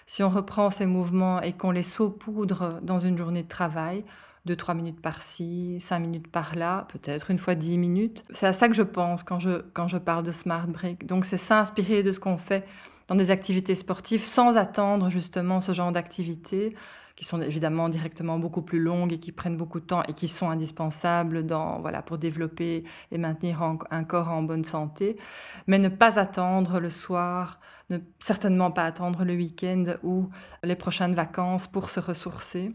Si 0.06 0.24
on 0.24 0.30
reprend 0.30 0.70
ces 0.70 0.86
mouvements 0.86 1.42
et 1.42 1.54
qu'on 1.54 1.72
les 1.72 1.84
saupoudre 1.84 2.80
dans 2.84 3.00
une 3.00 3.18
journée 3.18 3.44
de 3.44 3.48
travail, 3.48 4.04
2-3 4.50 4.76
minutes 4.76 5.02
par-ci, 5.02 5.78
5 5.80 6.00
minutes 6.00 6.28
par-là, 6.28 6.88
peut-être 6.92 7.32
une 7.32 7.38
fois 7.38 7.56
10 7.56 7.78
minutes. 7.78 8.24
C'est 8.32 8.48
à 8.48 8.54
ça 8.54 8.68
que 8.68 8.74
je 8.74 8.84
pense 8.84 9.24
quand 9.24 9.40
je, 9.40 9.62
quand 9.74 9.88
je 9.88 9.98
parle 9.98 10.24
de 10.24 10.32
Smart 10.32 10.68
Break. 10.68 11.06
Donc 11.06 11.26
c'est 11.26 11.38
s'inspirer 11.38 12.04
de 12.04 12.12
ce 12.12 12.20
qu'on 12.20 12.38
fait 12.38 12.66
dans 13.08 13.16
des 13.16 13.32
activités 13.32 13.76
sportives 13.76 14.26
sans 14.26 14.58
attendre 14.58 15.10
justement 15.10 15.62
ce 15.62 15.72
genre 15.72 15.92
d'activité 15.92 16.76
qui 17.16 17.26
sont 17.26 17.42
évidemment 17.42 17.90
directement 17.90 18.40
beaucoup 18.40 18.62
plus 18.62 18.80
longues 18.80 19.12
et 19.12 19.20
qui 19.20 19.34
prennent 19.34 19.58
beaucoup 19.58 19.82
de 19.82 19.86
temps 19.86 20.04
et 20.04 20.14
qui 20.14 20.30
sont 20.30 20.50
indispensables 20.50 21.46
dans, 21.46 21.82
voilà, 21.82 22.02
pour 22.02 22.18
développer 22.18 22.86
et 23.12 23.18
maintenir 23.18 23.62
un 23.62 24.04
corps 24.06 24.30
en 24.30 24.42
bonne 24.42 24.64
santé. 24.64 25.18
Mais 25.68 25.80
ne 25.80 25.90
pas 25.90 26.18
attendre 26.18 26.80
le 26.80 26.90
soir, 26.90 27.60
ne 27.90 27.98
certainement 28.22 28.72
pas 28.72 28.84
attendre 28.84 29.26
le 29.26 29.34
week-end 29.34 29.84
ou 30.02 30.30
les 30.64 30.76
prochaines 30.76 31.14
vacances 31.14 31.68
pour 31.68 31.90
se 31.90 32.00
ressourcer 32.00 32.74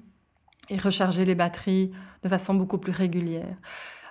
et 0.71 0.79
recharger 0.79 1.25
les 1.25 1.35
batteries 1.35 1.93
de 2.23 2.29
façon 2.29 2.55
beaucoup 2.55 2.79
plus 2.79 2.93
régulière. 2.93 3.57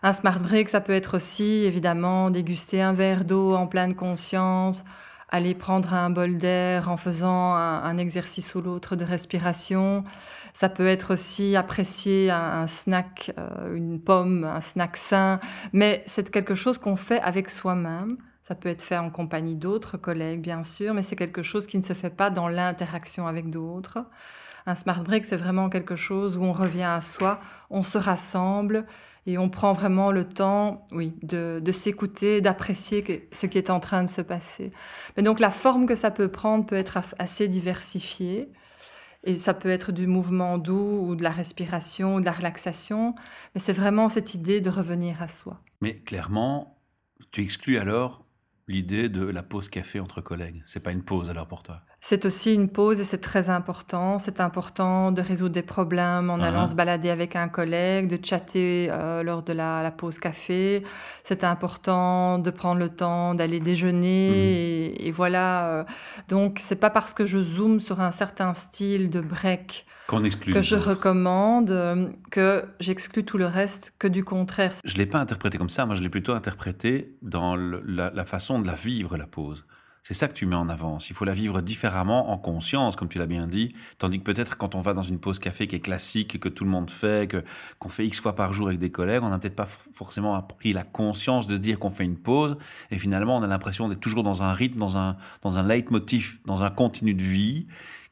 Un 0.05 0.11
smart 0.11 0.39
break, 0.39 0.67
ça 0.67 0.81
peut 0.81 0.93
être 0.93 1.15
aussi 1.15 1.63
évidemment 1.63 2.29
déguster 2.29 2.81
un 2.81 2.91
verre 2.91 3.23
d'eau 3.23 3.55
en 3.55 3.67
pleine 3.67 3.95
conscience, 3.95 4.83
aller 5.29 5.55
prendre 5.55 5.93
un 5.93 6.09
bol 6.09 6.37
d'air 6.37 6.89
en 6.89 6.97
faisant 6.97 7.55
un, 7.55 7.97
exercice 7.97 8.53
ou 8.53 8.61
l'autre 8.61 8.95
de 8.95 9.05
respiration. 9.05 10.03
Ça 10.53 10.69
peut 10.69 10.85
être 10.85 11.13
aussi 11.13 11.55
apprécier 11.55 12.29
un, 12.29 12.67
snack, 12.67 13.31
euh, 13.39 13.75
une 13.75 13.99
pomme, 13.99 14.43
un 14.43 14.61
snack 14.61 14.97
sain, 14.97 15.39
mais 15.71 16.03
c'est 16.05 16.29
quelque 16.29 16.53
chose 16.53 16.77
qu'on 16.77 16.95
fait 16.97 17.21
avec 17.21 17.49
soi-même. 17.49 18.17
Ça 18.43 18.55
peut 18.55 18.69
être 18.69 18.81
fait 18.81 18.97
en 18.97 19.09
compagnie 19.09 19.55
d'autres 19.55 19.97
collègues, 19.97 20.41
bien 20.41 20.63
sûr, 20.63 20.93
mais 20.93 21.01
c'est 21.01 21.15
quelque 21.15 21.41
chose 21.41 21.65
qui 21.65 21.77
ne 21.77 21.83
se 21.83 21.93
fait 21.93 22.09
pas 22.09 22.29
dans 22.29 22.49
l'interaction 22.49 23.25
avec 23.25 23.49
d'autres. 23.49 23.99
Un 24.65 24.75
smart 24.75 25.03
break, 25.03 25.25
c'est 25.25 25.37
vraiment 25.37 25.69
quelque 25.69 25.95
chose 25.95 26.37
où 26.37 26.43
on 26.43 26.53
revient 26.53 26.83
à 26.83 27.01
soi, 27.01 27.41
on 27.69 27.83
se 27.83 27.97
rassemble 27.97 28.85
et 29.25 29.37
on 29.37 29.49
prend 29.49 29.71
vraiment 29.73 30.11
le 30.11 30.25
temps, 30.25 30.85
oui, 30.91 31.13
de, 31.21 31.71
s'écouter, 31.71 32.41
d'apprécier 32.41 33.27
ce 33.31 33.45
qui 33.45 33.57
est 33.57 33.69
en 33.69 33.79
train 33.79 34.03
de 34.03 34.09
se 34.09 34.21
passer. 34.21 34.71
Mais 35.15 35.23
donc 35.23 35.39
la 35.39 35.49
forme 35.49 35.85
que 35.85 35.95
ça 35.95 36.11
peut 36.11 36.27
prendre 36.27 36.65
peut 36.65 36.75
être 36.75 36.99
assez 37.19 37.47
diversifiée. 37.47 38.51
Et 39.25 39.35
ça 39.35 39.53
peut 39.53 39.69
être 39.69 39.93
du 39.93 40.05
mouvement 40.05 40.57
doux 40.57 41.07
ou 41.07 41.15
de 41.15 41.23
la 41.23 41.29
respiration 41.29 42.15
ou 42.15 42.19
de 42.19 42.25
la 42.25 42.33
relaxation. 42.33 43.15
Mais 43.55 43.61
c'est 43.61 43.71
vraiment 43.71 44.09
cette 44.09 44.33
idée 44.33 44.59
de 44.59 44.69
revenir 44.69 45.21
à 45.21 45.29
soi. 45.29 45.61
Mais 45.79 45.95
clairement, 46.01 46.81
tu 47.31 47.41
exclus 47.41 47.77
alors 47.77 48.25
l'idée 48.67 49.07
de 49.07 49.23
la 49.23 49.41
pause 49.41 49.69
café 49.69 50.01
entre 50.01 50.19
collègues. 50.19 50.61
C'est 50.65 50.81
pas 50.81 50.91
une 50.91 51.03
pause 51.03 51.29
alors 51.29 51.47
pour 51.47 51.63
toi? 51.63 51.81
C'est 52.05 52.25
aussi 52.25 52.53
une 52.53 52.67
pause 52.67 52.99
et 52.99 53.05
c'est 53.05 53.21
très 53.21 53.49
important. 53.49 54.19
C'est 54.19 54.41
important 54.41 55.13
de 55.13 55.21
résoudre 55.21 55.53
des 55.53 55.61
problèmes 55.61 56.29
en 56.29 56.41
allant 56.41 56.65
uh-huh. 56.65 56.71
se 56.71 56.75
balader 56.75 57.09
avec 57.09 57.37
un 57.37 57.47
collègue, 57.47 58.09
de 58.09 58.19
chatter 58.21 58.89
euh, 58.91 59.23
lors 59.23 59.41
de 59.41 59.53
la, 59.53 59.89
pause 59.89 60.19
café. 60.19 60.83
C'est 61.23 61.45
important 61.45 62.39
de 62.39 62.49
prendre 62.51 62.81
le 62.81 62.89
temps 62.89 63.35
d'aller 63.35 63.61
déjeuner. 63.61 64.31
Mm-hmm. 64.31 65.05
Et, 65.05 65.11
voilà. 65.11 65.67
Euh, 65.67 65.83
donc, 66.27 66.57
c'est 66.59 66.75
pas 66.75 66.89
parce 66.89 67.13
que 67.13 67.25
je 67.25 67.39
zoome 67.39 67.79
sur 67.79 68.01
un 68.01 68.11
certain 68.11 68.53
style 68.53 69.09
de 69.09 69.21
break 69.21 69.85
que 70.07 70.61
je 70.61 70.75
recommande 70.75 71.71
euh, 71.71 72.09
que 72.31 72.65
j'exclus 72.81 73.23
tout 73.23 73.37
le 73.37 73.45
reste, 73.45 73.93
que 73.97 74.09
du 74.09 74.25
contraire. 74.25 74.73
Je 74.83 74.97
l'ai 74.97 75.05
pas 75.05 75.19
interprété 75.19 75.57
comme 75.57 75.69
ça. 75.69 75.85
Moi, 75.85 75.95
je 75.95 76.03
l'ai 76.03 76.09
plutôt 76.09 76.33
interprété 76.33 77.15
dans 77.21 77.55
la 77.55 78.25
façon 78.25 78.59
de 78.59 78.67
la 78.67 78.73
vivre, 78.73 79.15
la 79.15 79.25
pause. 79.25 79.65
C'est 80.05 80.13
ça 80.13 80.27
que 80.27 80.33
tu 80.33 80.45
mets 80.45 80.57
en 80.57 80.67
avance. 80.67 81.09
Il 81.09 81.15
faut 81.15 81.23
la 81.23 81.33
vivre 81.33 81.61
différemment, 81.61 82.31
en 82.31 82.37
conscience, 82.37 82.97
comme 82.97 83.07
tu 83.07 83.19
l'as 83.19 83.25
bien 83.25 83.47
dit. 83.47 83.73
Tandis 83.97 84.19
que 84.19 84.25
peut-être 84.25 84.57
quand 84.57 84.75
on 84.75 84.81
va 84.81 84.93
dans 84.93 85.01
une 85.01 85.17
pause 85.17 85.39
café 85.39 85.65
qui 85.65 85.77
est 85.77 85.79
classique, 85.79 86.41
que 86.41 86.49
tout 86.49 86.65
le 86.65 86.69
monde 86.69 86.89
fait, 86.89 87.29
que 87.29 87.41
qu'on 87.79 87.87
fait 87.87 88.05
X 88.05 88.19
fois 88.19 88.35
par 88.35 88.53
jour 88.53 88.67
avec 88.67 88.79
des 88.79 88.91
collègues, 88.91 89.23
on 89.23 89.29
n'a 89.29 89.39
peut-être 89.39 89.55
pas 89.55 89.67
forcément 89.93 90.41
pris 90.41 90.73
la 90.73 90.83
conscience 90.83 91.47
de 91.47 91.55
se 91.55 91.61
dire 91.61 91.79
qu'on 91.79 91.89
fait 91.89 92.03
une 92.03 92.17
pause. 92.17 92.57
Et 92.91 92.97
finalement, 92.97 93.37
on 93.37 93.43
a 93.43 93.47
l'impression 93.47 93.87
d'être 93.87 94.01
toujours 94.01 94.23
dans 94.23 94.43
un 94.43 94.51
rythme, 94.51 94.77
dans 94.77 94.97
un, 94.97 95.15
dans 95.41 95.57
un 95.57 95.63
leitmotiv, 95.65 96.39
dans 96.45 96.63
un 96.63 96.69
continu 96.69 97.13
de 97.13 97.23
vie 97.23 97.67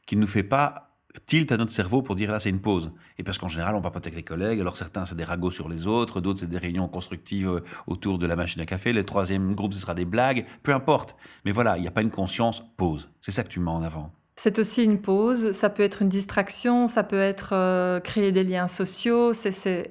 qui 0.06 0.16
ne 0.16 0.22
nous 0.22 0.26
fait 0.26 0.42
pas 0.42 0.91
tilt 1.26 1.52
à 1.52 1.56
notre 1.56 1.72
cerveau 1.72 2.02
pour 2.02 2.16
dire 2.16 2.30
là 2.30 2.40
c'est 2.40 2.50
une 2.50 2.60
pause. 2.60 2.92
Et 3.18 3.22
parce 3.22 3.38
qu'en 3.38 3.48
général 3.48 3.74
on 3.74 3.82
papote 3.82 4.06
avec 4.06 4.16
les 4.16 4.22
collègues, 4.22 4.60
alors 4.60 4.76
certains 4.76 5.06
c'est 5.06 5.16
des 5.16 5.24
ragots 5.24 5.50
sur 5.50 5.68
les 5.68 5.86
autres, 5.86 6.20
d'autres 6.20 6.40
c'est 6.40 6.48
des 6.48 6.58
réunions 6.58 6.88
constructives 6.88 7.48
euh, 7.48 7.64
autour 7.86 8.18
de 8.18 8.26
la 8.26 8.36
machine 8.36 8.60
à 8.60 8.66
café, 8.66 8.92
le 8.92 9.04
troisième 9.04 9.54
groupe 9.54 9.74
ce 9.74 9.80
sera 9.80 9.94
des 9.94 10.04
blagues, 10.04 10.46
peu 10.62 10.72
importe. 10.72 11.16
Mais 11.44 11.52
voilà, 11.52 11.76
il 11.76 11.82
n'y 11.82 11.88
a 11.88 11.92
pas 11.92 12.02
une 12.02 12.10
conscience 12.10 12.62
pause. 12.76 13.10
C'est 13.20 13.32
ça 13.32 13.42
que 13.42 13.48
tu 13.48 13.60
mets 13.60 13.70
en 13.70 13.82
avant. 13.82 14.12
C'est 14.34 14.58
aussi 14.58 14.82
une 14.82 15.00
pause, 15.00 15.52
ça 15.52 15.68
peut 15.68 15.82
être 15.82 16.00
une 16.00 16.08
distraction, 16.08 16.88
ça 16.88 17.04
peut 17.04 17.20
être 17.20 17.50
euh, 17.52 18.00
créer 18.00 18.32
des 18.32 18.42
liens 18.44 18.66
sociaux, 18.66 19.32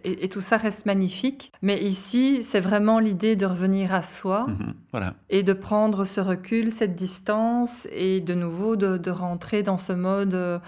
et, 0.04 0.30
tout 0.30 0.42
ça 0.42 0.58
reste 0.58 0.88
magnifique. 0.88 1.52
Mais 1.62 1.80
ici, 1.82 2.42
c'est 2.42 2.60
vraiment 2.60 3.00
l'idée 3.00 3.36
de 3.36 3.46
revenir 3.46 3.94
à 3.94 4.02
soi 4.02 4.48
mhm, 4.48 4.74
voilà. 4.92 5.14
et 5.30 5.44
de 5.44 5.54
prendre 5.54 6.06
ce 6.06 6.22
recul, 6.22 6.72
cette 6.72 6.96
distance, 6.96 7.88
et 7.92 8.20
de 8.20 8.34
nouveau 8.34 8.76
de, 8.76 9.12
rentrer 9.12 9.64
dans 9.64 9.78
ce 9.78 9.94
mode... 9.94 10.34
Euh, 10.34 10.60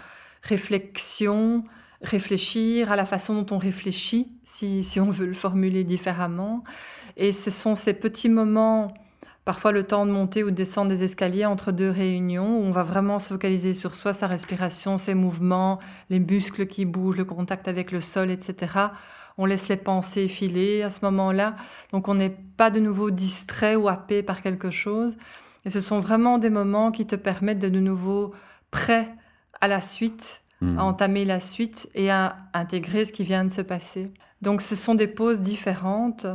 réflexion, 0.44 1.64
réfléchir 2.02 2.92
à 2.92 2.96
la 2.96 3.06
façon 3.06 3.42
dont 3.42 3.56
on 3.56 3.58
réfléchit, 3.58 4.32
si, 4.44 5.00
on 5.00 5.10
veut 5.10 5.26
le 5.26 5.34
formuler 5.34 5.84
différemment. 5.84 6.64
Et 7.16 7.32
ce 7.32 7.50
sont 7.50 7.76
ces 7.76 7.94
petits 7.94 8.30
moments, 8.30 8.94
parfois 9.46 9.72
le 9.72 9.84
temps 9.84 10.06
de 10.06 10.12
monter 10.12 10.44
ou 10.44 10.52
de 10.52 10.56
descendre 10.56 10.90
des 10.90 11.04
escaliers 11.04 11.46
entre 11.46 11.72
deux 11.72 11.90
réunions, 11.90 12.60
où 12.60 12.64
on 12.64 12.72
va 12.72 12.84
vraiment 12.84 13.20
se 13.20 13.30
focaliser 13.30 13.74
sur 13.74 13.96
soi, 13.96 14.14
sa 14.14 14.28
respiration, 14.28 14.98
ses 14.98 15.14
mouvements, 15.14 15.80
les 16.10 16.20
muscles 16.20 16.68
qui 16.68 16.86
bougent, 16.86 17.18
le 17.18 17.26
contact 17.26 17.68
avec 17.68 17.92
le 17.92 18.02
sol, 18.02 18.30
etc. 18.30 18.74
On 19.38 19.46
laisse 19.46 19.70
les 19.70 19.78
pensées 19.78 20.28
filer 20.28 20.84
à 20.84 20.90
ce 20.90 21.00
moment-là. 21.06 21.56
Donc 21.92 22.08
on 22.10 22.16
n'est 22.16 22.36
pas 22.58 22.70
de 22.70 22.80
nouveau 22.80 23.12
distrait 23.12 23.76
ou 23.76 23.88
happé 23.88 24.24
par 24.24 24.42
quelque 24.42 24.72
chose. 24.72 25.18
Et 25.66 25.70
ce 25.70 25.80
sont 25.80 26.00
vraiment 26.00 26.38
des 26.38 26.50
moments 26.50 26.92
qui 26.92 27.08
te 27.08 27.16
permettent 27.16 27.60
de 27.60 27.70
de 27.70 27.80
nouveau 27.80 28.34
prêt 28.70 29.16
à 29.64 29.70
la 29.70 29.80
suite, 29.80 30.42
à 30.62 30.66
hmm. 30.66 30.80
entamer 30.80 31.24
la 31.24 31.40
suite 31.40 31.90
et 31.96 32.12
à 32.12 32.36
intégrer 32.54 33.06
ce 33.06 33.14
qui 33.14 33.24
vient 33.24 33.46
de 33.46 33.50
se 33.50 33.62
passer. 33.62 34.12
Donc 34.42 34.62
ce 34.62 34.76
sont 34.76 34.94
des 34.94 35.08
pauses 35.08 35.40
différentes 35.40 36.28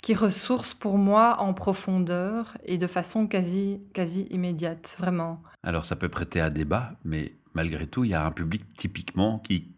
qui 0.00 0.14
ressourcent 0.14 0.72
pour 0.72 0.96
moi 0.96 1.36
en 1.40 1.52
profondeur 1.52 2.56
et 2.64 2.78
de 2.78 2.86
façon 2.86 3.26
quasi, 3.26 3.82
quasi 3.92 4.22
immédiate, 4.30 4.96
vraiment. 4.98 5.42
Alors 5.62 5.84
ça 5.84 5.94
peut 5.94 6.08
prêter 6.08 6.40
à 6.40 6.48
débat, 6.48 6.94
mais 7.04 7.34
malgré 7.52 7.86
tout, 7.86 8.04
il 8.04 8.12
y 8.12 8.14
a 8.14 8.24
un 8.24 8.32
public 8.32 8.62
typiquement 8.78 9.40
qui, 9.40 9.68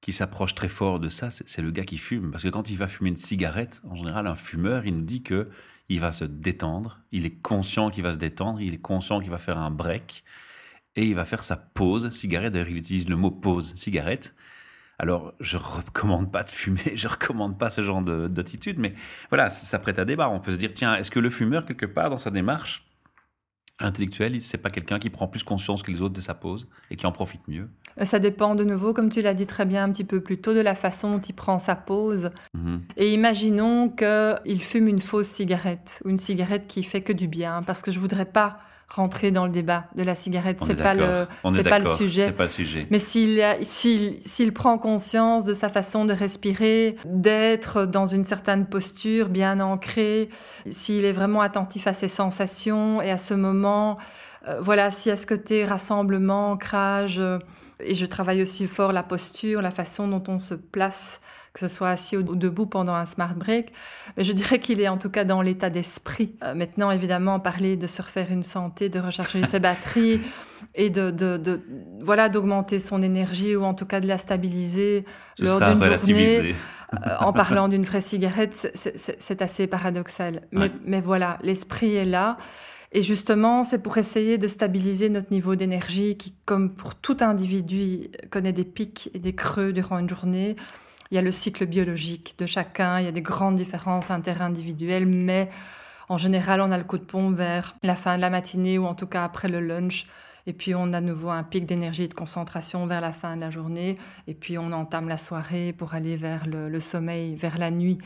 qui 0.00 0.14
s'approche 0.14 0.54
très 0.54 0.68
fort 0.68 1.00
de 1.00 1.10
ça, 1.10 1.28
c'est 1.30 1.60
le 1.60 1.70
gars 1.70 1.84
qui 1.84 1.98
fume. 1.98 2.30
Parce 2.30 2.44
que 2.44 2.48
quand 2.48 2.70
il 2.70 2.78
va 2.78 2.88
fumer 2.88 3.10
une 3.10 3.18
cigarette, 3.18 3.82
en 3.86 3.94
général, 3.94 4.26
un 4.26 4.34
fumeur, 4.34 4.86
il 4.86 4.96
nous 4.96 5.04
dit 5.04 5.22
que 5.22 5.50
il 5.90 6.00
va 6.00 6.12
se 6.12 6.24
détendre, 6.24 7.00
il 7.12 7.26
est 7.26 7.42
conscient 7.42 7.90
qu'il 7.90 8.04
va 8.04 8.12
se 8.12 8.18
détendre, 8.18 8.62
il 8.62 8.72
est 8.72 8.78
conscient 8.78 9.20
qu'il 9.20 9.30
va 9.30 9.38
faire 9.38 9.58
un 9.58 9.70
break, 9.70 10.24
et 10.96 11.06
il 11.06 11.14
va 11.14 11.24
faire 11.24 11.44
sa 11.44 11.56
pause 11.56 12.10
cigarette. 12.10 12.52
D'ailleurs, 12.52 12.68
il 12.68 12.76
utilise 12.76 13.08
le 13.08 13.16
mot 13.16 13.30
pause 13.30 13.74
cigarette. 13.74 14.34
Alors, 14.98 15.32
je 15.40 15.56
recommande 15.56 16.30
pas 16.30 16.42
de 16.42 16.50
fumer, 16.50 16.92
je 16.94 17.08
recommande 17.08 17.58
pas 17.58 17.70
ce 17.70 17.82
genre 17.82 18.02
d'attitude, 18.02 18.78
mais 18.78 18.94
voilà, 19.30 19.48
ça 19.48 19.78
prête 19.78 19.98
à 19.98 20.04
débat. 20.04 20.28
On 20.28 20.40
peut 20.40 20.52
se 20.52 20.58
dire, 20.58 20.74
tiens, 20.74 20.94
est-ce 20.96 21.10
que 21.10 21.20
le 21.20 21.30
fumeur, 21.30 21.64
quelque 21.64 21.86
part, 21.86 22.10
dans 22.10 22.18
sa 22.18 22.30
démarche 22.30 22.86
intellectuelle, 23.78 24.42
c'est 24.42 24.58
pas 24.58 24.68
quelqu'un 24.68 24.98
qui 24.98 25.08
prend 25.08 25.26
plus 25.26 25.42
conscience 25.42 25.82
que 25.82 25.90
les 25.90 26.02
autres 26.02 26.12
de 26.12 26.20
sa 26.20 26.34
pause 26.34 26.68
et 26.90 26.96
qui 26.96 27.06
en 27.06 27.12
profite 27.12 27.48
mieux? 27.48 27.70
Ça 28.02 28.18
dépend 28.18 28.54
de 28.54 28.62
nouveau, 28.62 28.92
comme 28.92 29.08
tu 29.08 29.22
l'as 29.22 29.32
dit 29.32 29.46
très 29.46 29.64
bien 29.64 29.84
un 29.84 29.90
petit 29.90 30.04
peu 30.04 30.20
plus 30.20 30.38
tôt, 30.38 30.52
de 30.52 30.60
la 30.60 30.74
façon 30.74 31.12
dont 31.12 31.20
il 31.20 31.32
prend 31.32 31.58
sa 31.58 31.76
pause. 31.76 32.30
Mhm. 32.52 32.82
Et 32.98 33.14
imaginons 33.14 33.88
qu'il 33.88 34.62
fume 34.62 34.86
une 34.86 35.00
fausse 35.00 35.28
cigarette 35.28 36.02
ou 36.04 36.10
une 36.10 36.18
cigarette 36.18 36.66
qui 36.66 36.82
fait 36.82 37.00
que 37.00 37.14
du 37.14 37.26
bien, 37.26 37.62
parce 37.62 37.80
que 37.80 37.90
je 37.90 37.98
voudrais 37.98 38.26
pas 38.26 38.58
rentrer 38.90 39.30
dans 39.30 39.46
le 39.46 39.52
débat 39.52 39.84
de 39.94 40.02
la 40.02 40.14
cigarette. 40.14 40.60
C'est 40.64 40.74
pas 40.74 40.94
le, 40.94 41.26
c'est 41.52 41.68
pas 41.68 41.78
le 41.78 41.86
sujet. 41.86 42.22
C'est 42.22 42.32
pas 42.32 42.44
le 42.44 42.48
sujet. 42.48 42.86
Mais 42.90 42.98
s'il, 42.98 43.42
s'il, 43.62 44.18
s'il 44.24 44.52
prend 44.52 44.78
conscience 44.78 45.44
de 45.44 45.54
sa 45.54 45.68
façon 45.68 46.04
de 46.04 46.12
respirer, 46.12 46.96
d'être 47.04 47.86
dans 47.86 48.06
une 48.06 48.24
certaine 48.24 48.66
posture 48.66 49.28
bien 49.28 49.60
ancrée, 49.60 50.28
s'il 50.70 51.04
est 51.04 51.12
vraiment 51.12 51.40
attentif 51.40 51.86
à 51.86 51.94
ses 51.94 52.08
sensations 52.08 53.00
et 53.00 53.10
à 53.10 53.18
ce 53.18 53.34
moment, 53.34 53.98
euh, 54.48 54.58
voilà, 54.60 54.90
si 54.90 55.10
à 55.10 55.16
ce 55.16 55.26
côté 55.26 55.64
rassemblement, 55.64 56.52
ancrage, 56.52 57.18
euh, 57.18 57.38
et 57.82 57.94
je 57.94 58.06
travaille 58.06 58.42
aussi 58.42 58.66
fort 58.66 58.92
la 58.92 59.02
posture, 59.02 59.62
la 59.62 59.70
façon 59.70 60.08
dont 60.08 60.22
on 60.28 60.38
se 60.38 60.54
place 60.54 61.20
que 61.52 61.60
ce 61.60 61.68
soit 61.68 61.90
assis 61.90 62.16
ou 62.16 62.22
debout 62.22 62.66
pendant 62.66 62.94
un 62.94 63.04
smart 63.04 63.34
break. 63.34 63.72
Mais 64.16 64.24
je 64.24 64.32
dirais 64.32 64.58
qu'il 64.58 64.80
est 64.80 64.88
en 64.88 64.98
tout 64.98 65.10
cas 65.10 65.24
dans 65.24 65.42
l'état 65.42 65.70
d'esprit. 65.70 66.36
Euh, 66.44 66.54
maintenant, 66.54 66.90
évidemment, 66.90 67.40
parler 67.40 67.76
de 67.76 67.86
se 67.86 68.02
refaire 68.02 68.28
une 68.30 68.44
santé, 68.44 68.88
de 68.88 69.00
recharger 69.00 69.44
ses 69.44 69.60
batteries 69.60 70.20
et 70.74 70.90
de, 70.90 71.10
de, 71.10 71.60
voilà 72.00 72.28
d'augmenter 72.28 72.78
son 72.78 73.02
énergie 73.02 73.56
ou 73.56 73.64
en 73.64 73.74
tout 73.74 73.86
cas 73.86 74.00
de 74.00 74.06
la 74.06 74.18
stabiliser 74.18 75.04
lors 75.38 75.60
d'une 75.60 75.82
journée. 75.82 76.54
Euh, 76.92 77.14
en 77.20 77.32
parlant 77.32 77.68
d'une 77.68 77.84
vraie 77.84 78.00
cigarette, 78.00 78.72
c'est 78.74 79.42
assez 79.42 79.68
paradoxal. 79.68 80.42
Mais, 80.50 80.72
mais 80.84 81.00
voilà, 81.00 81.38
l'esprit 81.42 81.94
est 81.94 82.04
là. 82.04 82.36
Et 82.92 83.02
justement, 83.02 83.62
c'est 83.62 83.78
pour 83.78 83.98
essayer 83.98 84.38
de 84.38 84.48
stabiliser 84.48 85.08
notre 85.08 85.30
niveau 85.30 85.54
d'énergie 85.54 86.16
qui, 86.16 86.34
comme 86.44 86.74
pour 86.74 86.96
tout 86.96 87.16
individu, 87.20 88.08
connaît 88.30 88.52
des 88.52 88.64
pics 88.64 89.10
et 89.14 89.20
des 89.20 89.34
creux 89.34 89.72
durant 89.72 89.98
une 89.98 90.08
journée. 90.08 90.56
Il 91.10 91.16
y 91.16 91.18
a 91.18 91.22
le 91.22 91.32
cycle 91.32 91.66
biologique 91.66 92.36
de 92.38 92.46
chacun, 92.46 93.00
il 93.00 93.04
y 93.04 93.08
a 93.08 93.12
des 93.12 93.22
grandes 93.22 93.56
différences 93.56 94.10
interindividuelles, 94.10 95.06
mais 95.06 95.50
en 96.08 96.18
général, 96.18 96.60
on 96.60 96.70
a 96.70 96.78
le 96.78 96.84
coup 96.84 96.98
de 96.98 97.04
pompe 97.04 97.36
vers 97.36 97.76
la 97.82 97.94
fin 97.94 98.16
de 98.16 98.20
la 98.20 98.30
matinée 98.30 98.78
ou 98.78 98.86
en 98.86 98.94
tout 98.94 99.06
cas 99.06 99.24
après 99.24 99.48
le 99.48 99.60
lunch. 99.60 100.06
Et 100.46 100.52
puis 100.52 100.74
on 100.74 100.92
a 100.92 101.00
de 101.00 101.06
nouveau 101.06 101.30
un 101.30 101.42
pic 101.42 101.66
d'énergie 101.66 102.04
et 102.04 102.08
de 102.08 102.14
concentration 102.14 102.86
vers 102.86 103.00
la 103.00 103.12
fin 103.12 103.36
de 103.36 103.40
la 103.40 103.50
journée. 103.50 103.98
Et 104.26 104.34
puis 104.34 104.58
on 104.58 104.72
entame 104.72 105.08
la 105.08 105.16
soirée 105.16 105.72
pour 105.72 105.94
aller 105.94 106.16
vers 106.16 106.46
le, 106.46 106.80
sommeil, 106.80 107.36
vers 107.36 107.58
la 107.58 107.70
nuit. 107.70 107.98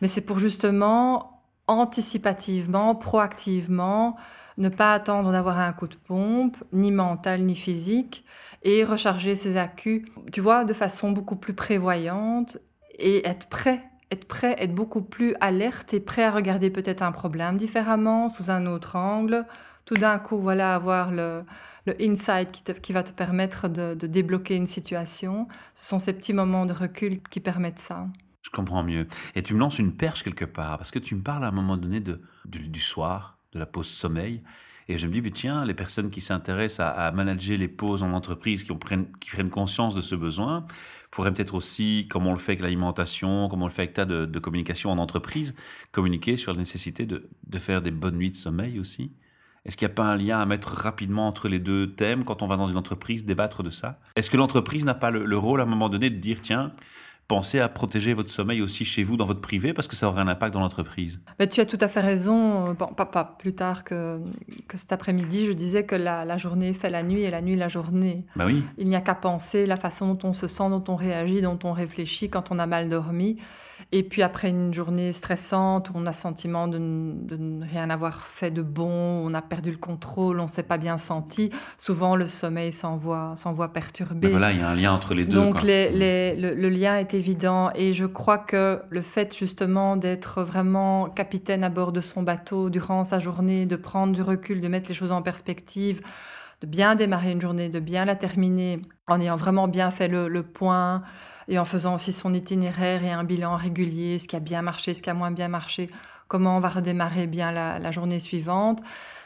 Mais 0.00 0.08
c'est 0.08 0.22
pour 0.22 0.38
justement 0.38 1.42
anticipativement, 1.68 2.94
proactivement, 2.94 4.16
ne 4.58 4.68
pas 4.68 4.94
attendre 4.94 5.32
d'avoir 5.32 5.58
un 5.58 5.72
coup 5.72 5.88
de 5.88 5.96
pompe, 5.96 6.56
ni 6.72 6.90
mental 6.90 7.42
ni 7.42 7.54
physique, 7.54 8.24
et 8.62 8.84
recharger 8.84 9.36
ses 9.36 9.56
accus, 9.56 10.06
tu 10.32 10.40
vois, 10.40 10.64
de 10.64 10.72
façon 10.72 11.10
beaucoup 11.10 11.36
plus 11.36 11.54
prévoyante 11.54 12.58
et 12.98 13.26
être 13.26 13.48
prêt 13.48 13.82
être 14.10 14.26
prêt, 14.26 14.54
être 14.58 14.74
beaucoup 14.74 15.02
plus 15.02 15.34
alerte 15.40 15.92
et 15.92 16.00
prêt 16.00 16.24
à 16.24 16.30
regarder 16.30 16.70
peut-être 16.70 17.02
un 17.02 17.12
problème 17.12 17.56
différemment, 17.56 18.28
sous 18.28 18.50
un 18.50 18.66
autre 18.66 18.96
angle. 18.96 19.44
Tout 19.84 19.94
d'un 19.94 20.18
coup, 20.18 20.38
voilà, 20.38 20.74
avoir 20.74 21.10
le, 21.10 21.42
le 21.86 21.94
insight 22.00 22.50
qui, 22.52 22.62
qui, 22.80 22.92
va 22.92 23.02
te 23.02 23.12
permettre 23.12 23.68
de, 23.68 23.94
débloquer 23.94 24.56
une 24.56 24.66
situation. 24.66 25.48
Ce 25.74 25.86
sont 25.86 25.98
ces 25.98 26.12
petits 26.12 26.32
moments 26.32 26.66
de 26.66 26.72
recul 26.72 27.20
qui 27.28 27.40
permettent 27.40 27.78
ça. 27.78 28.06
Je 28.42 28.50
comprends 28.50 28.84
mieux. 28.84 29.06
Et 29.34 29.42
tu 29.42 29.54
me 29.54 29.58
lances 29.58 29.78
une 29.78 29.94
perche 29.96 30.22
quelque 30.22 30.44
part, 30.44 30.78
parce 30.78 30.90
que 30.90 30.98
tu 30.98 31.14
me 31.14 31.22
parles 31.22 31.44
à 31.44 31.48
un 31.48 31.52
moment 31.52 31.76
donné 31.76 32.00
de, 32.00 32.20
du 32.46 32.80
soir, 32.80 33.33
de 33.54 33.58
la 33.58 33.66
pause 33.66 33.88
sommeil. 33.88 34.42
Et 34.88 34.98
je 34.98 35.06
me 35.06 35.18
dis, 35.18 35.32
tiens, 35.32 35.64
les 35.64 35.72
personnes 35.72 36.10
qui 36.10 36.20
s'intéressent 36.20 36.86
à, 36.94 37.10
manager 37.12 37.56
les 37.56 37.68
pauses 37.68 38.02
en 38.02 38.12
entreprise, 38.12 38.64
qui, 38.64 38.74
prennent, 38.74 39.06
qui 39.18 39.30
prennent 39.30 39.48
conscience 39.48 39.94
de 39.94 40.02
ce 40.02 40.14
besoin, 40.14 40.66
pourraient 41.10 41.32
peut-être 41.32 41.54
aussi, 41.54 42.06
comme 42.10 42.26
on 42.26 42.32
le 42.32 42.38
fait 42.38 42.52
avec 42.52 42.62
l'alimentation, 42.62 43.48
comme 43.48 43.62
on 43.62 43.66
le 43.66 43.72
fait 43.72 43.82
avec 43.82 43.94
tas 43.94 44.04
de, 44.04 44.26
de 44.26 44.38
communication 44.38 44.90
en 44.90 44.98
entreprise, 44.98 45.54
communiquer 45.90 46.36
sur 46.36 46.52
la 46.52 46.58
nécessité 46.58 47.06
de, 47.06 47.28
de 47.46 47.58
faire 47.58 47.80
des 47.80 47.92
bonnes 47.92 48.16
nuits 48.16 48.30
de 48.30 48.36
sommeil 48.36 48.78
aussi. 48.78 49.12
Est-ce 49.64 49.78
qu'il 49.78 49.88
n'y 49.88 49.92
a 49.92 49.94
pas 49.94 50.04
un 50.04 50.16
lien 50.16 50.40
à 50.40 50.46
mettre 50.46 50.68
rapidement 50.68 51.26
entre 51.26 51.48
les 51.48 51.58
deux 51.58 51.92
thèmes 51.92 52.24
quand 52.24 52.42
on 52.42 52.46
va 52.46 52.56
dans 52.56 52.66
une 52.66 52.76
entreprise 52.76 53.24
débattre 53.24 53.62
de 53.62 53.70
ça? 53.70 53.98
Est-ce 54.14 54.28
que 54.28 54.36
l'entreprise 54.36 54.84
n'a 54.84 54.94
pas 54.94 55.10
le, 55.10 55.38
rôle 55.38 55.60
à 55.60 55.64
un 55.64 55.66
moment 55.66 55.88
donné 55.88 56.10
de 56.10 56.16
dire, 56.16 56.40
tiens, 56.42 56.72
pensez 57.28 57.60
à 57.60 57.68
protéger 57.68 58.14
votre 58.14 58.30
sommeil 58.30 58.60
aussi 58.60 58.84
chez 58.84 59.02
vous, 59.02 59.16
dans 59.16 59.24
votre 59.24 59.40
privé, 59.40 59.72
parce 59.72 59.88
que 59.88 59.96
ça 59.96 60.08
aura 60.08 60.20
un 60.20 60.28
impact 60.28 60.54
dans 60.54 60.60
l'entreprise. 60.60 61.20
Mais 61.38 61.48
tu 61.48 61.60
as 61.60 61.66
tout 61.66 61.78
à 61.80 61.88
fait 61.88 62.00
raison. 62.00 62.74
Bon, 62.74 62.86
pas, 62.86 63.36
plus 63.38 63.54
tard 63.54 63.84
que, 63.84 64.20
que 64.68 64.76
cet 64.76 64.92
après-midi, 64.92 65.46
je 65.46 65.52
disais 65.52 65.84
que 65.84 65.94
la, 65.94 66.36
journée 66.36 66.72
fait 66.72 66.90
la 66.90 67.02
nuit 67.02 67.22
et 67.22 67.30
la 67.30 67.40
nuit 67.40 67.56
la 67.56 67.68
journée. 67.68 68.24
Bah 68.36 68.44
oui. 68.46 68.62
Il 68.78 68.88
n'y 68.88 68.96
a 68.96 69.00
qu'à 69.00 69.14
penser 69.14 69.66
la 69.66 69.76
façon 69.76 70.14
dont 70.14 70.28
on 70.28 70.32
se 70.32 70.48
sent, 70.48 70.68
dont 70.68 70.84
on 70.88 70.96
réagit, 70.96 71.40
dont 71.40 71.58
on 71.64 71.72
réfléchit 71.72 72.28
quand 72.28 72.50
on 72.50 72.58
a 72.58 72.66
mal 72.66 72.88
dormi. 72.88 73.38
Et 73.96 74.02
puis 74.02 74.24
après 74.24 74.48
une 74.48 74.74
journée 74.74 75.12
stressante 75.12 75.90
où 75.90 75.92
on 75.94 76.04
a 76.06 76.12
sentiment 76.12 76.66
de, 76.66 76.78
ne 76.78 77.64
rien 77.64 77.90
avoir 77.90 78.26
fait 78.26 78.50
de 78.50 78.60
bon, 78.60 78.90
on 78.90 79.32
a 79.34 79.40
perdu 79.40 79.70
le 79.70 79.76
contrôle, 79.76 80.40
on 80.40 80.44
ne 80.44 80.48
s'est 80.48 80.64
pas 80.64 80.78
bien 80.78 80.96
senti, 80.96 81.50
souvent 81.78 82.16
le 82.16 82.26
sommeil 82.26 82.72
s'envoie 82.72 83.36
perturbé. 83.72 84.26
voilà, 84.26 84.50
il 84.50 84.58
y 84.58 84.62
a 84.62 84.70
un 84.70 84.74
lien 84.74 84.92
entre 84.92 85.14
les 85.14 85.24
deux. 85.24 85.36
Donc 85.36 85.62
le, 85.62 86.34
le, 86.34 86.68
lien 86.70 86.98
est 86.98 87.14
évident 87.14 87.70
et 87.76 87.92
je 87.92 88.04
crois 88.04 88.38
que 88.38 88.80
le 88.90 89.00
fait 89.00 89.32
justement 89.38 89.96
d'être 89.96 90.42
vraiment 90.42 91.08
capitaine 91.08 91.62
à 91.62 91.68
bord 91.68 91.92
de 91.92 92.00
son 92.00 92.24
bateau 92.24 92.70
durant 92.70 93.04
sa 93.04 93.20
journée, 93.20 93.64
de 93.64 93.76
prendre 93.76 94.12
du 94.12 94.22
recul, 94.22 94.60
de 94.60 94.66
mettre 94.66 94.88
les 94.88 94.96
choses 94.96 95.12
en 95.12 95.22
perspective, 95.22 96.00
de 96.62 96.66
bien 96.66 96.96
démarrer 96.96 97.30
une 97.30 97.40
journée, 97.40 97.68
de 97.68 97.78
bien 97.78 98.06
la 98.06 98.16
terminer 98.16 98.82
en 99.06 99.20
ayant 99.20 99.36
vraiment 99.36 99.68
bien 99.68 99.92
fait 99.92 100.08
le, 100.08 100.26
le 100.26 100.42
point, 100.42 101.02
et 101.48 101.58
en 101.58 101.64
faisant 101.64 101.94
aussi 101.94 102.12
son 102.12 102.34
itinéraire 102.34 103.04
et 103.04 103.12
un 103.12 103.24
bilan 103.24 103.56
régulier, 103.56 104.18
ce 104.18 104.28
qui 104.28 104.36
a 104.36 104.40
bien 104.40 104.62
marché, 104.62 104.94
ce 104.94 105.02
qui 105.02 105.10
a 105.10 105.14
moins 105.14 105.30
bien 105.30 105.48
marché, 105.48 105.90
comment 106.28 106.56
on 106.56 106.60
va 106.60 106.68
redémarrer 106.68 107.26
bien 107.26 107.52
la, 107.52 107.90
journée 107.90 108.20
suivante. 108.20 108.80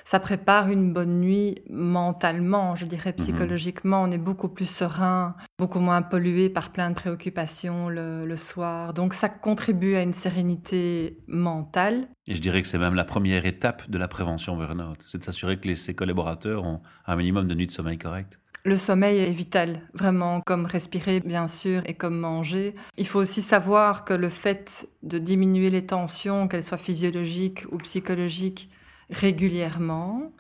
Ça 0.05 0.21
prépare 0.21 0.71
une 0.71 0.95
bonne 0.95 1.21
nuit 1.21 1.57
mentalement, 1.69 2.75
je 2.77 2.87
dirais 2.87 3.11
mhm. 3.11 3.17
psychologiquement. 3.17 4.03
On 4.03 4.11
est 4.11 4.19
beaucoup 4.19 4.49
plus 4.49 4.69
serein, 4.69 5.37
beaucoup 5.59 5.81
moins 5.81 6.01
pollué 6.01 6.49
par 6.49 6.71
plein 6.71 6.89
de 6.89 6.95
préoccupations 6.95 7.91
le, 7.91 8.37
soir. 8.37 8.95
Donc 8.95 9.13
ça 9.13 9.29
contribue 9.29 9.97
à 9.97 10.03
une 10.03 10.15
sérénité 10.15 11.19
mentale. 11.29 12.09
Et 12.27 12.37
je 12.37 12.41
dirais 12.41 12.63
que 12.63 12.69
c'est 12.69 12.79
même 12.79 12.95
la 12.95 13.05
première 13.05 13.45
étape 13.45 13.91
de 13.91 13.99
la 13.99 14.09
prévention 14.09 14.57
burn-out. 14.57 14.99
C'est 15.07 15.19
de 15.19 15.25
s'assurer 15.25 15.59
que 15.59 15.69
les, 15.69 15.75
ses 15.75 15.95
collaborateurs 15.95 16.65
ont 16.65 16.81
un 17.07 17.17
minimum 17.17 17.47
de 17.47 17.55
nuits 17.55 17.67
de 17.67 17.73
sommeil 17.73 17.99
correct. 17.99 18.39
Le 18.65 18.77
sommeil 18.77 19.19
est 19.19 19.31
vital, 19.31 19.81
vraiment, 19.95 20.41
comme 20.41 20.67
respirer, 20.67 21.21
bien 21.21 21.47
sûr, 21.47 21.83
et 21.87 21.95
comme 21.95 22.19
manger. 22.19 22.75
Il 22.97 23.07
faut 23.07 23.21
aussi 23.21 23.41
savoir 23.41 24.05
que 24.05 24.15
le 24.15 24.29
fait 24.29 24.89
de 25.03 25.19
diminuer 25.19 25.71
les 25.71 25.87
tensions, 25.87 26.49
qu'elles 26.49 26.65
soient 26.65 26.77
physiologiques 26.77 27.65
ou 27.71 27.79
psychologiques, 27.79 28.69
régulièrement, 29.11 30.33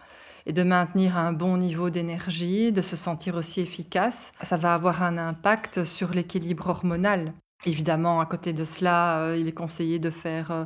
et 0.47 0.53
de 0.53 0.63
maintenir 0.63 1.17
un 1.17 1.33
bon 1.33 1.59
niveau 1.59 1.91
d'énergie, 1.91 2.73
de 2.73 2.83
se 2.83 2.97
sentir 2.97 3.37
aussi 3.37 3.61
efficace, 3.61 4.33
ça 4.43 4.57
va 4.57 4.75
avoir 4.75 5.03
un 5.03 5.19
impact 5.19 5.85
sur 5.85 6.11
l'équilibre 6.11 6.69
hormonal. 6.69 7.35
Évidemment, 7.67 8.21
à 8.21 8.27
côté 8.27 8.53
de 8.53 8.65
cela, 8.65 9.19
euh, 9.19 9.37
il 9.39 9.49
est 9.49 9.53
conseillé 9.53 9.99
de 9.99 10.11
faire 10.11 10.51
euh, 10.51 10.65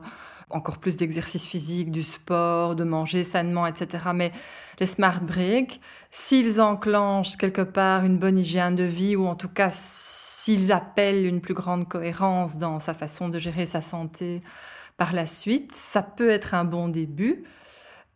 encore 0.53 0.79
plus 0.79 0.97
d'exercice 0.97 1.47
physique, 1.47 1.91
du 1.91 2.03
sport, 2.03 2.77
de 2.77 2.85
manger 2.85 3.25
sainement, 3.25 3.67
etc. 3.67 4.05
Mais 4.15 4.33
les 4.79 4.87
smart 4.87 5.21
breaks, 5.23 5.81
s'ils 6.11 6.61
enclenchent 6.61 7.37
quelque 7.37 7.63
part 7.63 8.05
une 8.05 8.19
bonne 8.19 8.39
hygiène 8.39 8.75
de 8.75 8.85
vie, 8.85 9.17
ou 9.17 9.27
en 9.27 9.35
tout 9.35 9.49
cas 9.49 9.69
s'ils 9.71 10.73
appellent 10.73 11.27
une 11.27 11.41
plus 11.41 11.55
grande 11.55 11.89
cohérence 11.89 12.59
dans 12.59 12.81
sa 12.81 12.95
façon 12.95 13.29
de 13.29 13.39
gérer 13.39 13.67
sa 13.67 13.81
santé 13.81 14.43
par 14.97 15.13
la 15.13 15.27
suite, 15.27 15.73
ça 15.75 16.03
peut 16.03 16.31
être 16.31 16.55
un 16.55 16.65
bon 16.65 16.89
début. 16.89 17.45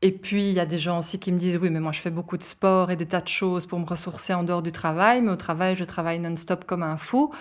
Et 0.03 0.13
puis, 0.13 0.51
il 0.51 0.55
y 0.55 0.61
a 0.61 0.67
des 0.67 0.77
gens 0.77 0.99
aussi 0.99 1.19
qui 1.19 1.33
me 1.33 1.39
disent, 1.39 1.57
oui, 1.57 1.71
mais 1.71 1.81
moi, 1.81 1.91
je 1.91 2.01
fais 2.01 2.11
beaucoup 2.11 2.37
de 2.37 2.43
sport 2.43 2.91
et 2.91 2.97
des 2.97 3.07
tas 3.07 3.23
de 3.23 3.29
choses 3.29 3.65
pour 3.67 3.79
me 3.81 3.87
ressourcer 3.87 4.35
en 4.35 4.43
dehors 4.43 4.63
du 4.63 4.71
travail, 4.71 5.23
mais 5.23 5.31
au 5.31 5.37
travail, 5.37 5.75
je 5.75 5.85
travaille 5.85 6.19
non-stop 6.19 6.65
comme 6.67 6.83
un 6.83 6.99
fou. 6.99 7.33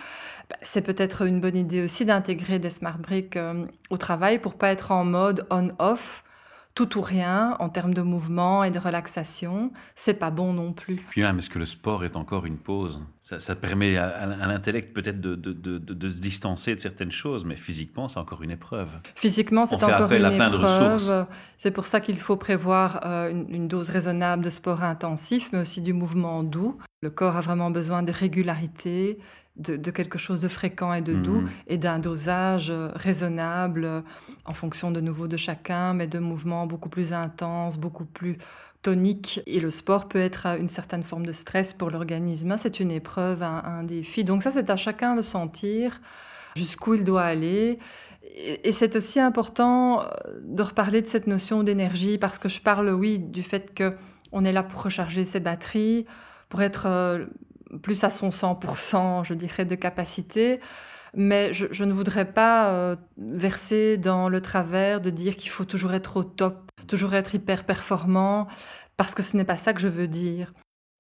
Bah, 0.50 0.58
c'est 0.62 0.82
peut-être 0.82 1.26
une 1.26 1.42
bonne 1.42 1.58
idée 1.58 1.84
aussi 1.84 2.06
d'intégrer 2.06 2.60
des 2.60 2.70
smart 2.70 2.98
breaks 2.98 3.36
euh, 3.36 3.66
au 3.90 3.98
travail 3.98 4.40
pour 4.40 4.56
pas 4.56 4.70
être 4.70 4.92
en 4.92 5.04
mode 5.06 5.46
on-off 5.50 6.24
tout 6.76 6.98
ou 6.98 7.02
rien 7.02 7.56
en 7.60 7.70
termes 7.70 7.94
de 7.94 8.02
mouvement 8.02 8.64
et 8.66 8.70
de 8.70 8.78
relaxation, 8.78 9.72
c'est 9.96 10.14
pas 10.14 10.30
bon 10.30 10.52
non 10.52 10.74
plus. 10.74 10.98
Puis 10.98 11.22
même, 11.22 11.38
est-ce 11.38 11.50
que 11.50 11.58
le 11.58 11.66
sport 11.66 12.04
est 12.04 12.18
encore 12.18 12.46
une 12.46 12.58
pause? 12.58 13.02
Ça, 13.22 13.56
permet 13.56 13.98
à, 13.98 14.26
l'intellect 14.26 14.94
peut-être 14.94 15.20
de, 15.20 15.36
de, 15.36 16.08
se 16.08 16.20
distancer 16.20 16.76
de 16.76 16.80
certaines 16.80 17.12
choses, 17.12 17.46
mais 17.46 17.56
physiquement, 17.56 18.08
c'est 18.08 18.20
encore 18.20 18.44
une 18.44 18.52
épreuve. 18.52 18.98
Physiquement, 19.16 19.66
c'est 19.66 19.82
encore 19.82 20.12
une 20.12 20.26
épreuve. 20.26 21.26
C'est 21.58 21.72
pour 21.72 21.88
ça 21.88 22.02
qu'il 22.02 22.18
faut 22.18 22.36
prévoir 22.36 23.00
euh, 23.06 23.32
une, 23.32 23.50
une, 23.50 23.68
dose 23.70 23.90
raisonnable 23.90 24.44
de 24.44 24.50
sport 24.50 24.84
intensif, 24.84 25.50
mais 25.54 25.60
aussi 25.60 25.82
du 25.82 25.94
mouvement 25.94 26.44
doux. 26.44 26.78
Le 27.02 27.10
corps 27.10 27.38
a 27.38 27.42
vraiment 27.42 27.72
besoin 27.72 28.04
de 28.04 28.12
régularité, 28.12 29.18
de, 29.58 29.92
quelque 29.92 30.18
chose 30.18 30.42
de 30.42 30.48
fréquent 30.48 30.94
et 30.94 31.02
de 31.02 31.14
doux 31.14 31.42
mhm. 31.42 31.50
et 31.68 31.78
d'un 31.78 32.00
dosage 32.00 32.70
euh, 32.70 32.90
raisonnable 32.96 33.86
euh, 33.86 34.02
en 34.44 34.54
fonction 34.54 34.92
de 34.92 35.00
nouveau 35.00 35.28
de 35.28 35.38
chacun, 35.38 35.94
mais 35.94 36.08
de 36.08 36.20
mouvements 36.20 36.68
beaucoup 36.68 36.90
plus 36.90 37.14
intenses, 37.14 37.78
beaucoup 37.78 38.06
plus 38.06 38.38
toniques. 38.82 39.42
Et 39.48 39.60
le 39.60 39.70
sport 39.70 40.08
peut 40.08 40.20
être 40.20 40.46
une 40.60 40.68
certaine 40.68 41.04
forme 41.04 41.26
de 41.26 41.32
stress 41.32 41.74
pour 41.74 41.90
l'organisme. 41.90 42.56
C'est 42.58 42.80
une 42.80 42.92
épreuve, 42.92 43.44
un, 43.44 43.84
défi. 43.84 44.24
Donc 44.24 44.44
ça, 44.44 44.52
c'est 44.52 44.70
à 44.70 44.76
chacun 44.76 45.16
de 45.16 45.22
sentir 45.22 46.02
jusqu'où 46.56 46.96
il 46.96 47.04
doit 47.04 47.24
aller. 47.24 47.80
Et, 48.64 48.72
c'est 48.74 48.96
aussi 48.98 49.22
important 49.22 50.02
euh, 50.02 50.06
de 50.44 50.64
reparler 50.64 51.02
de 51.02 51.08
cette 51.08 51.28
notion 51.28 51.64
d'énergie 51.64 52.18
parce 52.18 52.40
que 52.40 52.50
je 52.50 52.60
parle, 52.60 52.90
oui, 52.90 53.20
du 53.20 53.44
fait 53.44 53.74
que 53.74 53.94
on 54.34 54.44
est 54.44 54.52
là 54.52 54.64
pour 54.64 54.84
recharger 54.84 55.24
ses 55.24 55.40
batteries, 55.40 56.06
pour 56.50 56.62
être 56.62 57.28
plus 57.82 58.04
à 58.04 58.10
son 58.10 58.30
100%, 58.30 59.24
je 59.24 59.34
dirais, 59.34 59.66
de 59.66 59.76
capacité. 59.76 60.60
Mais 61.16 61.54
je, 61.54 61.84
ne 61.84 61.94
voudrais 61.94 62.26
pas 62.26 62.72
euh, 62.72 62.96
verser 63.18 63.98
dans 63.98 64.28
le 64.28 64.42
travers 64.42 65.00
de 65.00 65.10
dire 65.10 65.38
qu'il 65.38 65.50
faut 65.50 65.64
toujours 65.64 65.94
être 65.94 66.18
au 66.18 66.24
top, 66.24 66.70
toujours 66.88 67.14
être 67.14 67.36
hyper 67.36 67.64
performant, 67.64 68.48
parce 68.98 69.16
que 69.16 69.24
ce 69.24 69.38
n'est 69.38 69.46
pas 69.46 69.56
ça 69.56 69.74
que 69.74 69.80
je 69.80 69.88
veux 69.88 70.08
dire. 70.08 70.54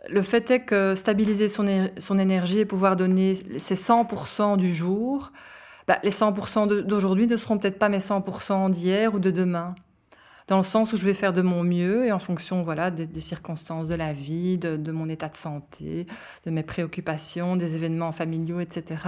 Le 0.07 0.21
fait 0.21 0.49
est 0.51 0.61
que 0.61 0.95
stabiliser 0.95 1.49
son, 1.49 1.89
son 1.97 2.17
énergie 2.17 2.59
et 2.59 2.65
pouvoir 2.65 2.95
donner 2.95 3.35
ses 3.35 3.75
100% 3.75 4.55
du 4.55 4.73
jour, 4.73 5.33
bah, 5.87 5.99
les 6.03 6.11
100% 6.11 6.83
d'aujourd'hui 6.83 7.27
ne 7.27 7.35
seront 7.35 7.57
peut-être 7.57 7.79
pas 7.79 7.89
mes 7.89 7.99
100% 7.99 8.71
d'hier 8.71 9.13
ou 9.13 9.19
de 9.19 9.31
demain 9.31 9.75
dans 10.47 10.57
le 10.57 10.63
sens 10.63 10.93
où 10.93 10.97
je 10.97 11.05
vais 11.05 11.13
faire 11.13 11.33
de 11.33 11.41
mon 11.41 11.63
mieux 11.63 12.05
et 12.05 12.11
en 12.11 12.19
fonction 12.19 12.63
voilà, 12.63 12.91
des, 12.91 13.19
circonstances 13.19 13.87
de 13.87 13.95
la 13.95 14.13
vie, 14.13 14.57
de, 14.57 14.91
mon 14.91 15.09
état 15.09 15.29
de 15.29 15.35
santé, 15.35 16.05
de 16.45 16.51
mes 16.51 16.63
préoccupations, 16.63 17.55
des 17.55 17.75
événements 17.75 18.11
familiaux, 18.11 18.59
etc., 18.59 19.01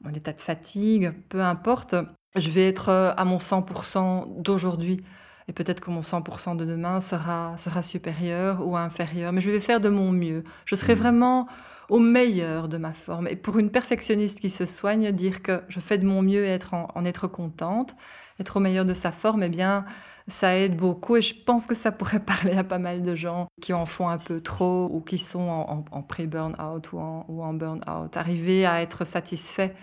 mon 0.00 0.10
état 0.10 0.32
de 0.32 0.40
fatigue, 0.40 1.12
peu 1.28 1.42
importe, 1.42 1.94
je 2.34 2.50
vais 2.50 2.66
être 2.66 2.88
euh, 2.88 3.12
à 3.16 3.24
mon 3.24 3.36
100% 3.36 4.42
d'aujourd'hui. 4.42 5.04
Et 5.46 5.52
peut-être 5.52 5.80
que 5.80 5.90
mon 5.90 6.00
100% 6.00 6.56
de 6.56 6.64
demain 6.64 7.00
sera, 7.00 7.56
sera 7.56 7.82
supérieur 7.82 8.66
ou 8.66 8.76
inférieur, 8.76 9.32
mais 9.32 9.40
je 9.40 9.50
vais 9.50 9.60
faire 9.60 9.80
de 9.80 9.88
mon 9.88 10.10
mieux. 10.10 10.42
Je 10.64 10.74
serai 10.74 10.94
mmh. 10.94 10.98
vraiment 10.98 11.46
au 11.88 11.98
meilleur 11.98 12.68
de 12.68 12.78
ma 12.78 12.92
forme. 12.92 13.28
Et 13.28 13.36
pour 13.36 13.58
une 13.58 13.70
perfectionniste 13.70 14.40
qui 14.40 14.50
se 14.50 14.66
soigne, 14.66 15.12
dire 15.12 15.42
que 15.42 15.62
je 15.68 15.78
fais 15.80 15.98
de 15.98 16.06
mon 16.06 16.22
mieux 16.22 16.44
et 16.44 16.48
être 16.48 16.74
en, 16.74 17.04
être 17.04 17.26
contente, 17.26 17.94
être 18.40 18.56
au 18.56 18.60
meilleur 18.60 18.84
de 18.84 18.94
sa 18.94 19.12
forme, 19.12 19.42
eh 19.42 19.48
bien, 19.48 19.84
ça 20.28 20.56
aide 20.56 20.76
beaucoup 20.76 21.16
et 21.16 21.22
je 21.22 21.34
pense 21.34 21.66
que 21.66 21.74
ça 21.74 21.92
pourrait 21.92 22.20
parler 22.24 22.52
à 22.52 22.64
pas 22.64 22.78
mal 22.78 23.02
de 23.02 23.14
gens 23.14 23.48
qui 23.60 23.72
en 23.72 23.86
font 23.86 24.08
un 24.08 24.18
peu 24.18 24.40
trop 24.40 24.88
ou 24.92 25.00
qui 25.00 25.18
sont 25.18 25.84
en, 25.90 26.02
pré-burn-out 26.02 26.92
ou 26.92 26.98
en, 26.98 27.24
ou 27.28 27.42
en 27.42 27.54
burn-out. 27.54 28.16
Arriver 28.16 28.66
à 28.66 28.82
être 28.82 29.04
satisfait 29.04 29.74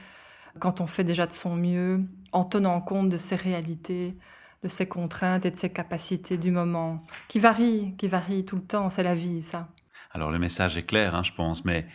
quand 0.59 0.81
on 0.81 0.87
fait 0.87 1.03
déjà 1.03 1.25
de 1.25 1.31
son 1.31 1.55
mieux, 1.55 2.01
en 2.31 2.43
tenant 2.43 2.81
compte 2.81 3.09
de 3.09 3.17
ses 3.17 3.35
réalités, 3.35 4.15
de 4.63 4.67
ses 4.67 4.87
contraintes 4.87 5.45
et 5.45 5.51
de 5.51 5.55
ses 5.55 5.69
capacités 5.69 6.37
du 6.37 6.51
moment, 6.51 7.01
qui 7.27 7.39
varient, 7.39 7.95
qui 7.97 8.07
varient 8.07 8.45
tout 8.45 8.57
le 8.57 8.63
temps, 8.63 8.89
c'est 8.89 9.03
la 9.03 9.15
vie, 9.15 9.41
ça. 9.41 9.69
Alors 10.11 10.31
le 10.31 10.39
message 10.39 10.77
est 10.77 10.83
clair, 10.83 11.15
hein, 11.15 11.23
je 11.23 11.31
pense, 11.31 11.65
mais 11.65 11.85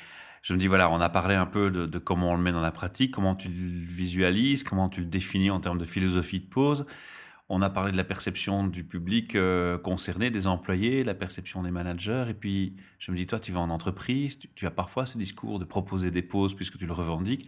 je 0.42 0.54
me 0.54 0.58
dis, 0.58 0.66
voilà, 0.66 0.90
on 0.90 1.00
a 1.00 1.08
parlé 1.08 1.34
un 1.34 1.46
peu 1.46 1.70
de, 1.70 1.98
comment 1.98 2.32
on 2.32 2.36
le 2.36 2.42
met 2.42 2.52
dans 2.52 2.60
la 2.60 2.70
pratique, 2.70 3.10
comment 3.12 3.34
tu 3.34 3.48
le 3.48 3.86
visualises, 3.86 4.62
comment 4.62 4.88
tu 4.88 5.00
le 5.00 5.06
définis 5.06 5.50
en 5.50 5.60
termes 5.60 5.78
de 5.78 5.84
philosophie 5.84 6.40
de 6.40 6.46
pause. 6.46 6.86
On 7.48 7.60
a 7.60 7.68
parlé 7.68 7.92
de 7.92 7.96
la 7.96 8.04
perception 8.04 8.66
du 8.66 8.84
public 8.84 9.34
euh, 9.34 9.76
concerné, 9.78 10.30
des 10.30 10.46
employés, 10.46 11.04
la 11.04 11.14
perception 11.14 11.62
des 11.62 11.70
managers. 11.70 12.26
Et 12.30 12.34
puis, 12.34 12.76
je 12.98 13.12
me 13.12 13.16
dis, 13.16 13.26
toi, 13.26 13.38
tu 13.38 13.52
vas 13.52 13.60
en 13.60 13.70
entreprise, 13.70 14.38
tu 14.54 14.66
as 14.66 14.70
parfois 14.70 15.04
ce 15.04 15.18
discours 15.18 15.58
de 15.58 15.64
proposer 15.64 16.10
des 16.10 16.22
pauses 16.22 16.54
puisque 16.54 16.78
tu 16.78 16.86
le 16.86 16.94
revendiques. 16.94 17.46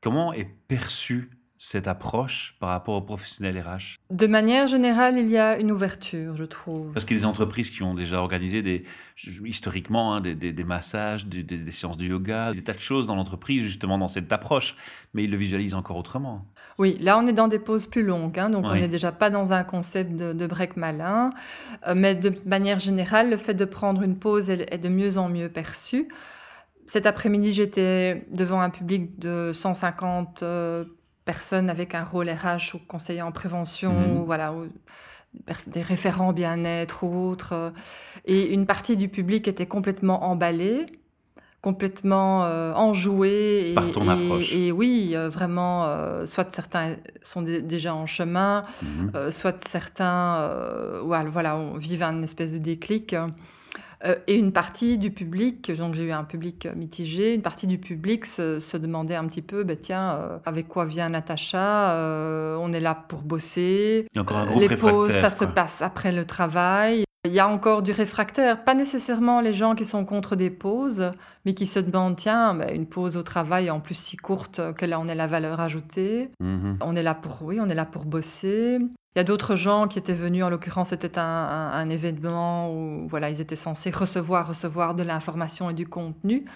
Comment 0.00 0.32
est 0.32 0.44
perçu 0.68 1.30
cette 1.64 1.86
approche 1.86 2.56
par 2.58 2.70
rapport 2.70 2.94
aux 2.94 3.02
professionnels 3.02 3.56
RH 3.56 4.00
De 4.10 4.26
manière 4.26 4.66
générale, 4.66 5.16
il 5.16 5.28
y 5.28 5.38
a 5.38 5.56
une 5.60 5.70
ouverture, 5.70 6.36
je 6.36 6.42
trouve. 6.42 6.90
Parce 6.90 7.04
qu'il 7.04 7.16
y 7.16 7.20
a 7.20 7.22
des 7.22 7.26
entreprises 7.26 7.70
qui 7.70 7.84
ont 7.84 7.94
déjà 7.94 8.20
organisé 8.20 8.62
des, 8.62 8.82
historiquement 9.44 10.12
hein, 10.12 10.20
des, 10.20 10.34
des, 10.34 10.64
massages, 10.64 11.28
des, 11.28 11.44
des, 11.44 11.70
séances 11.70 11.96
de 11.96 12.04
yoga, 12.04 12.52
des 12.52 12.64
tas 12.64 12.72
de 12.72 12.80
choses 12.80 13.06
dans 13.06 13.14
l'entreprise, 13.14 13.62
justement 13.62 13.96
dans 13.96 14.08
cette 14.08 14.32
approche, 14.32 14.74
mais 15.14 15.22
ils 15.22 15.30
le 15.30 15.36
visualisent 15.36 15.74
encore 15.74 15.96
autrement. 15.98 16.44
Oui, 16.78 16.98
là 17.00 17.16
on 17.16 17.28
est 17.28 17.32
dans 17.32 17.46
des 17.46 17.60
pauses 17.60 17.86
plus 17.86 18.02
longues, 18.02 18.40
hein, 18.40 18.50
donc 18.50 18.64
on 18.64 18.74
n'est 18.74 18.88
déjà 18.88 19.12
pas 19.12 19.30
dans 19.30 19.52
un 19.52 19.62
concept 19.62 20.16
de, 20.16 20.46
break 20.48 20.76
malin, 20.76 21.30
euh, 21.86 21.94
mais 21.94 22.16
de 22.16 22.34
manière 22.44 22.80
générale, 22.80 23.30
le 23.30 23.36
fait 23.36 23.54
de 23.54 23.64
prendre 23.64 24.02
une 24.02 24.18
pause 24.18 24.50
est, 24.50 24.78
de 24.78 24.88
mieux 24.88 25.16
en 25.16 25.28
mieux 25.28 25.48
perçu. 25.48 26.08
Cet 26.88 27.06
après-midi, 27.06 27.52
j'étais 27.52 28.26
devant 28.32 28.60
un 28.60 28.70
public 28.70 29.16
de 29.20 29.52
150 29.54 30.42
personnes 31.24 31.70
avec 31.70 31.94
un 31.94 32.04
rôle 32.04 32.28
RH 32.30 32.74
ou 32.74 32.78
conseiller 32.86 33.22
en 33.22 33.32
prévention, 33.32 33.92
mhm. 33.92 34.16
ou 34.16 34.24
voilà, 34.24 34.54
des 35.66 35.82
référents 35.82 36.32
bien-être 36.32 37.04
ou 37.04 37.30
autres. 37.30 37.72
Et 38.24 38.52
une 38.52 38.66
partie 38.66 38.96
du 38.96 39.08
public 39.08 39.48
était 39.48 39.66
complètement 39.66 40.24
emballée, 40.24 40.86
complètement 41.62 42.44
euh, 42.44 42.74
enjouée. 42.74 43.70
Et, 43.70 43.74
Par 43.74 43.90
ton 43.92 44.08
approche. 44.08 44.52
Et, 44.52 44.72
oui, 44.72 45.12
euh, 45.14 45.28
vraiment, 45.28 45.84
euh, 45.86 46.26
soit 46.26 46.52
certains 46.52 46.96
sont 47.22 47.42
déjà 47.42 47.94
en 47.94 48.06
chemin, 48.06 48.64
mhm. 48.82 49.30
soit 49.30 49.66
certains 49.66 50.50
voilà, 51.02 51.30
voilà, 51.30 51.60
vivent 51.76 52.02
un 52.02 52.22
espèce 52.22 52.52
de 52.52 52.58
déclic. 52.58 53.16
Euh, 54.04 54.16
et 54.26 54.36
une 54.36 54.52
partie 54.52 54.98
du 54.98 55.10
public, 55.10 55.70
donc 55.72 55.94
j'ai 55.94 56.04
eu 56.04 56.12
un 56.12 56.24
public 56.24 56.68
mitigé, 56.74 57.34
une 57.34 57.42
partie 57.42 57.66
du 57.66 57.78
public 57.78 58.26
se, 58.26 58.76
demandait 58.76 59.14
un 59.14 59.26
petit 59.26 59.42
peu, 59.42 59.62
ben 59.62 59.76
tiens, 59.80 60.14
euh, 60.14 60.38
avec 60.44 60.66
quoi 60.66 60.84
vient 60.84 61.08
Natacha 61.08 61.92
euh, 61.92 62.56
On 62.56 62.72
est 62.72 62.80
là 62.80 62.94
pour 62.94 63.22
bosser. 63.22 64.06
Il 64.12 64.16
y 64.16 64.18
a 64.18 64.22
encore 64.22 64.38
un 64.38 64.46
gros 64.46 64.60
Les 64.60 64.76
pauses, 64.76 65.10
ça 65.10 65.30
se 65.30 65.44
passe 65.44 65.82
après 65.82 66.10
le 66.10 66.24
travail. 66.24 67.04
Il 67.24 67.32
y 67.32 67.38
a 67.38 67.46
encore 67.46 67.82
du 67.82 67.92
réfractaire, 67.92 68.64
pas 68.64 68.74
nécessairement 68.74 69.40
les 69.40 69.52
gens 69.52 69.76
qui 69.76 69.84
sont 69.84 70.04
contre 70.04 70.34
des 70.34 70.50
pauses, 70.50 71.12
mais 71.44 71.54
qui 71.54 71.68
se 71.68 71.78
demandent, 71.78 72.16
tiens, 72.16 72.54
ben, 72.54 72.74
une 72.74 72.86
pause 72.86 73.16
au 73.16 73.22
travail 73.22 73.70
en 73.70 73.78
plus 73.78 73.94
si 73.94 74.16
courte, 74.16 74.60
quelle 74.76 74.92
en 74.92 75.06
est 75.06 75.14
la 75.14 75.28
valeur 75.28 75.60
ajoutée? 75.60 76.30
Mhm. 76.40 76.78
On 76.80 76.96
est 76.96 77.02
là 77.04 77.14
pour, 77.14 77.42
oui, 77.42 77.60
on 77.60 77.68
est 77.68 77.76
là 77.76 77.86
pour 77.86 78.06
bosser. 78.06 78.80
Il 79.14 79.18
y 79.18 79.20
a 79.20 79.24
d'autres 79.24 79.56
gens 79.56 79.88
qui 79.88 79.98
étaient 79.98 80.14
venus, 80.14 80.42
en 80.42 80.48
l'occurrence 80.48 80.88
c'était 80.88 81.18
un, 81.18 81.88
événement 81.90 82.72
où 82.74 83.06
voilà, 83.08 83.28
ils 83.28 83.42
étaient 83.42 83.56
censés 83.56 83.90
recevoir, 83.90 84.48
recevoir 84.48 84.94
de 84.94 85.02
l'information 85.02 85.68
et 85.68 85.74
du 85.74 85.86
contenu. 85.86 86.46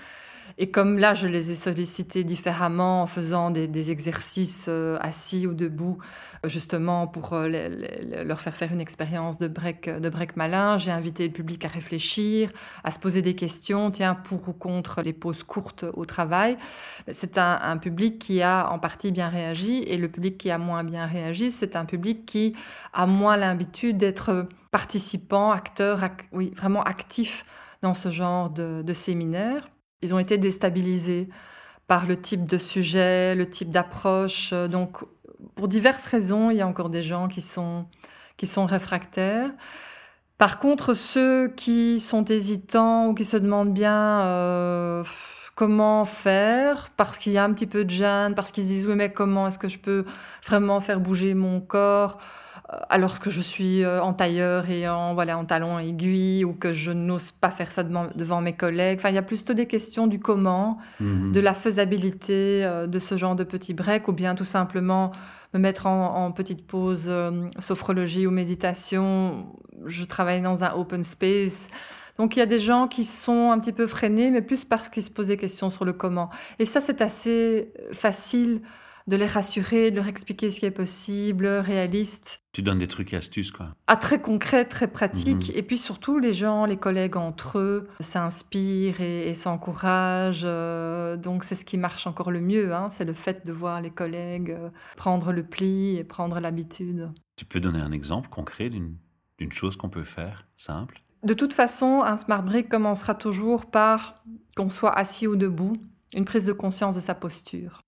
Et 0.59 0.71
comme 0.71 0.99
là, 0.99 1.13
je 1.13 1.27
les 1.27 1.51
ai 1.51 1.55
sollicités 1.55 2.25
différemment 2.25 3.03
en 3.03 3.07
faisant 3.07 3.51
des, 3.51 3.91
exercices 3.91 4.67
euh, 4.71 4.97
assis 5.03 5.47
ou 5.47 5.53
debout, 5.53 5.99
euh, 6.45 6.49
justement 6.49 7.07
pour 7.07 7.35
euh, 7.35 7.69
leur 8.25 8.41
faire 8.41 8.57
faire 8.57 8.73
une 8.73 8.81
expérience 8.81 9.37
de 9.37 9.49
break, 9.49 9.91
malin, 10.37 10.79
j'ai 10.79 10.91
invité 10.91 11.27
le 11.27 11.33
public 11.33 11.67
à 11.67 11.69
réfléchir, 11.69 12.51
à 12.85 12.91
se 12.91 12.99
poser 12.99 13.21
des 13.21 13.35
questions, 13.35 13.91
tiens, 13.91 14.15
pour 14.15 14.49
ou 14.49 14.55
contre 14.55 15.03
les 15.03 15.13
pauses 15.13 15.43
courtes 15.43 15.85
au 15.93 16.07
travail. 16.07 16.57
C'est 17.11 17.37
un, 17.37 17.77
public 17.77 18.19
qui 18.19 18.41
a 18.41 18.71
en 18.71 18.79
partie 18.79 19.13
bien 19.13 19.29
réagi 19.29 19.83
et 19.83 19.99
le 19.99 20.09
public 20.09 20.39
qui 20.39 20.51
a 20.51 20.57
moins 20.57 20.85
bien 20.85 21.05
réagi, 21.05 21.51
c'est 21.51 21.77
un 21.77 21.85
public 21.85 22.25
qui 22.25 22.55
a 22.95 23.07
moins 23.07 23.37
l'habitude 23.37 23.99
d'être 23.99 24.49
participant, 24.71 25.51
acteur, 25.51 26.01
oui, 26.33 26.53
vraiment 26.57 26.83
actif 26.83 27.45
dans 27.83 27.95
ce 27.95 28.11
genre 28.11 28.49
de 28.49 28.93
séminaire. 28.95 29.69
Ils 30.03 30.15
ont 30.15 30.19
été 30.19 30.39
déstabilisés 30.39 31.29
par 31.87 32.07
le 32.07 32.21
type 32.21 32.47
de 32.47 32.59
sujet, 32.59 33.35
le 33.35 33.49
type 33.49 33.71
d'approche. 33.71 34.53
Donc, 34.53 34.99
pour 35.55 35.69
diverses 35.69 36.07
raisons, 36.07 36.51
il 36.51 36.57
y 36.57 36.61
a 36.61 36.67
encore 36.67 36.91
des 36.91 37.03
gens 37.03 37.29
qui 37.29 37.41
sont, 37.41 37.87
qui 38.37 38.47
sont 38.47 38.67
réfractaires. 38.67 39.51
Par 40.39 40.59
contre, 40.59 40.93
ceux 40.93 41.49
qui 41.49 41.99
sont 42.01 42.25
hésitants 42.25 43.09
ou 43.09 43.15
qui 43.15 43.25
se 43.25 43.39
demandent 43.39 43.73
bien 43.73 44.21
euh, 44.21 45.05
comment 45.55 46.05
faire, 46.05 46.91
parce 46.97 47.19
qu'il 47.19 47.33
y 47.33 47.39
a 47.39 47.45
un 47.45 47.53
petit 47.53 47.67
peu 47.67 47.85
de 47.85 47.91
gêne, 47.91 48.35
parce 48.35 48.53
qu'ils 48.53 48.65
se 48.65 48.69
disent 48.69 48.87
oui 48.87 48.95
mais 48.95 49.11
comment 49.11 49.49
est-ce 49.49 49.59
que 49.59 49.69
je 49.69 49.79
peux 49.79 50.05
vraiment 50.45 50.81
faire 50.81 51.01
bouger 51.01 51.33
mon 51.33 51.61
corps? 51.61 52.19
Alors 52.69 53.21
que 53.21 53.31
je 53.31 53.41
suis 53.41 53.85
euh, 53.85 54.03
en 54.03 54.13
tailleur 54.13 54.69
et 54.69 54.89
en, 54.89 55.15
voilà, 55.15 55.39
en 55.39 55.45
talon 55.45 55.79
aiguille 55.79 56.45
ou 56.45 56.53
que 56.53 56.73
je 56.73 56.91
n'ose 56.91 57.31
pas 57.31 57.51
faire 57.51 57.71
ça 57.71 57.85
devant, 57.85 58.41
mes 58.41 58.55
collègues. 58.55 58.99
Enfin, 58.99 59.11
il 59.11 59.15
y 59.15 59.19
a 59.19 59.23
plutôt 59.23 59.55
des 59.55 59.67
questions 59.67 60.09
du 60.09 60.19
comment, 60.19 60.79
mhm. 60.99 61.33
de 61.33 61.41
la 61.41 61.55
faisabilité 61.55 62.65
euh, 62.65 62.87
de 62.87 62.99
ce 62.99 63.17
genre 63.17 63.37
de 63.37 63.45
petit 63.45 63.73
break 63.73 64.09
ou 64.09 64.13
bien 64.13 64.35
tout 64.35 64.45
simplement 64.45 65.13
me 65.55 65.61
mettre 65.61 65.87
en, 65.87 66.33
petite 66.33 66.67
pause 66.67 67.11
sophrologie 67.61 68.27
ou 68.27 68.31
méditation. 68.33 69.47
Je 69.87 70.05
travaille 70.05 70.43
dans 70.43 70.65
un 70.65 70.73
open 70.75 71.05
space. 71.05 71.71
Donc 72.19 72.37
il 72.37 72.41
y 72.41 72.43
a 72.43 72.47
des 72.47 72.59
gens 72.59 72.89
qui 72.89 73.05
sont 73.05 73.53
un 73.53 73.59
petit 73.61 73.73
peu 73.73 73.87
freinés, 73.87 74.31
mais 74.31 74.43
plus 74.43 74.65
parce 74.65 74.89
qu'ils 74.89 75.05
se 75.05 75.11
posent 75.11 75.29
des 75.29 75.37
questions 75.37 75.71
sur 75.71 75.85
le 75.85 75.93
comment. 75.93 76.31
Et 76.59 76.67
ça, 76.67 76.81
c'est 76.81 77.01
assez 77.01 77.73
facile 77.93 78.61
de 79.07 79.17
les 79.17 79.27
rassurer, 79.27 79.91
de 79.91 79.97
leur 79.97 80.09
expliquer 80.09 80.51
ce 80.51 80.61
qui 80.61 80.67
est 80.67 80.71
possible, 80.71 81.47
réaliste. 81.47 82.41
Tu 82.53 82.63
donnes 82.63 82.79
des 82.79 82.89
trucs 82.89 83.13
et 83.13 83.17
astuces, 83.17 83.53
quoi. 83.53 83.75
Ah, 83.87 83.97
très 83.97 84.21
concret, 84.21 84.65
très 84.65 84.89
pratique. 84.89 85.51
Mhm. 85.51 85.57
Et 85.57 85.63
puis 85.63 85.79
surtout, 85.79 86.19
les 86.19 86.33
gens, 86.33 86.65
les 86.65 86.77
collègues 86.77 87.17
entre 87.17 87.59
eux 87.59 87.89
s'inspirent 88.01 89.01
et, 89.01 89.35
s'encouragent. 89.35 90.43
Euh, 90.45 91.17
donc 91.17 91.45
c'est 91.45 91.55
ce 91.55 91.65
qui 91.65 91.79
marche 91.79 92.07
encore 92.07 92.31
le 92.31 92.41
mieux. 92.41 92.75
Hein. 92.75 92.89
C'est 92.91 93.05
le 93.05 93.13
fait 93.13 93.47
de 93.47 93.53
voir 93.53 93.81
les 93.81 93.91
collègues 93.91 94.51
euh, 94.51 94.71
prendre 94.97 95.33
le 95.33 95.45
pli 95.45 95.97
et 95.97 96.05
prendre 96.05 96.41
l'habitude. 96.41 97.11
Tu 97.37 97.45
peux 97.45 97.61
donner 97.61 97.81
un 97.81 97.93
exemple 97.93 98.29
concret 98.29 98.71
d'une 98.71 99.53
chose 99.53 99.77
qu'on 99.77 99.91
peut 99.91 100.05
faire, 100.05 100.47
simple? 100.57 101.03
De 101.23 101.35
toute 101.35 101.53
façon, 101.53 102.03
un 102.03 102.17
smart 102.17 102.43
break 102.43 102.69
commencera 102.69 103.15
toujours 103.15 103.67
par 103.67 104.23
qu'on 104.57 104.71
soit 104.71 104.97
assis 104.97 105.27
ou 105.27 105.37
debout, 105.37 105.75
une 106.15 106.25
prise 106.25 106.47
de 106.47 106.53
conscience 106.53 106.95
de 106.95 107.01
sa 107.01 107.15
posture. 107.15 107.83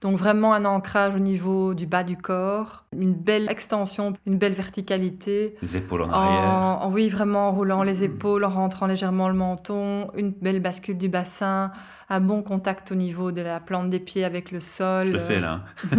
Donc 0.00 0.16
vraiment 0.16 0.52
un 0.52 0.64
ancrage 0.64 1.14
au 1.14 1.18
niveau 1.18 1.74
du 1.74 1.86
bas 1.86 2.04
du 2.04 2.16
corps, 2.16 2.84
une 2.96 3.14
belle 3.14 3.50
extension, 3.50 4.12
une 4.26 4.38
belle 4.38 4.52
verticalité. 4.52 5.56
Les 5.62 5.76
épaules 5.76 6.02
en 6.02 6.10
arrière. 6.10 6.88
oui, 6.90 7.08
vraiment 7.08 7.48
en 7.48 7.52
roulant 7.52 7.82
les 7.82 8.04
épaules, 8.04 8.44
en 8.44 8.50
rentrant 8.50 8.86
légèrement 8.86 9.28
le 9.28 9.34
menton, 9.34 10.10
une 10.14 10.30
belle 10.30 10.60
bascule 10.60 10.98
du 10.98 11.08
bassin, 11.08 11.72
un 12.10 12.20
bon 12.20 12.42
contact 12.42 12.90
au 12.90 12.94
niveau 12.94 13.32
de 13.32 13.42
la 13.42 13.60
plante 13.60 13.90
des 13.90 14.00
pieds 14.00 14.24
avec 14.24 14.50
le 14.50 14.60
sol. 14.60 15.08
Je 15.08 15.12
le 15.12 15.18
fais 15.18 15.40
là. 15.40 15.64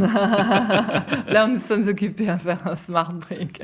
là, 1.27 1.47
nous 1.47 1.59
sommes 1.59 1.87
occupés 1.87 2.29
à 2.29 2.37
faire 2.39 2.65
un 2.65 2.75
smart 2.75 3.13
break. 3.13 3.61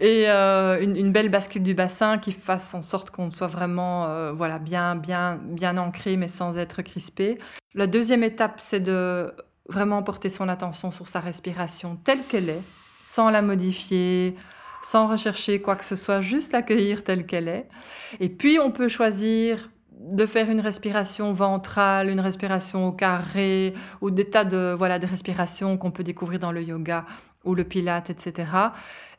Et 0.00 0.24
euh, 0.28 0.80
une, 0.80 1.12
belle 1.12 1.28
bascule 1.28 1.62
du 1.62 1.74
bassin 1.74 2.18
qui 2.18 2.32
fasse 2.32 2.72
en 2.72 2.80
sorte 2.80 3.10
qu'on 3.10 3.30
soit 3.30 3.48
vraiment 3.48 4.06
euh, 4.06 4.32
voilà, 4.32 4.58
bien, 4.58 4.96
bien, 4.96 5.38
bien 5.42 5.76
ancré 5.76 6.16
mais 6.16 6.28
sans 6.28 6.56
être 6.56 6.80
crispé. 6.80 7.38
La 7.74 7.86
deuxième 7.86 8.24
étape, 8.24 8.58
c'est 8.58 8.80
de 8.80 9.34
vraiment 9.68 10.02
porter 10.02 10.30
son 10.30 10.48
attention 10.48 10.90
sur 10.90 11.06
sa 11.06 11.20
respiration 11.20 11.96
telle 11.96 12.22
qu'elle 12.28 12.48
est, 12.48 12.62
sans 13.02 13.28
la 13.28 13.42
modifier, 13.42 14.34
sans 14.82 15.06
rechercher 15.06 15.60
quoi 15.60 15.76
que 15.76 15.84
ce 15.84 15.96
soit, 15.96 16.22
juste 16.22 16.52
l'accueillir 16.52 17.04
telle 17.04 17.26
qu'elle 17.26 17.48
est. 17.48 17.68
Et 18.20 18.30
puis, 18.30 18.58
on 18.58 18.70
peut 18.70 18.88
choisir 18.88 19.68
de 20.02 20.26
faire 20.26 20.50
une 20.50 20.60
respiration 20.60 21.32
ventrale, 21.32 22.08
une 22.08 22.20
respiration 22.20 22.88
au 22.88 22.92
carré, 22.92 23.74
ou 24.00 24.10
des 24.10 24.24
tas 24.24 24.44
de, 24.44 24.74
voilà, 24.76 24.98
de 24.98 25.06
respirations 25.06 25.76
qu'on 25.78 25.90
peut 25.90 26.04
découvrir 26.04 26.38
dans 26.38 26.52
le 26.52 26.62
yoga 26.62 27.04
ou 27.44 27.54
le 27.54 27.64
pilate, 27.64 28.10
etc. 28.10 28.46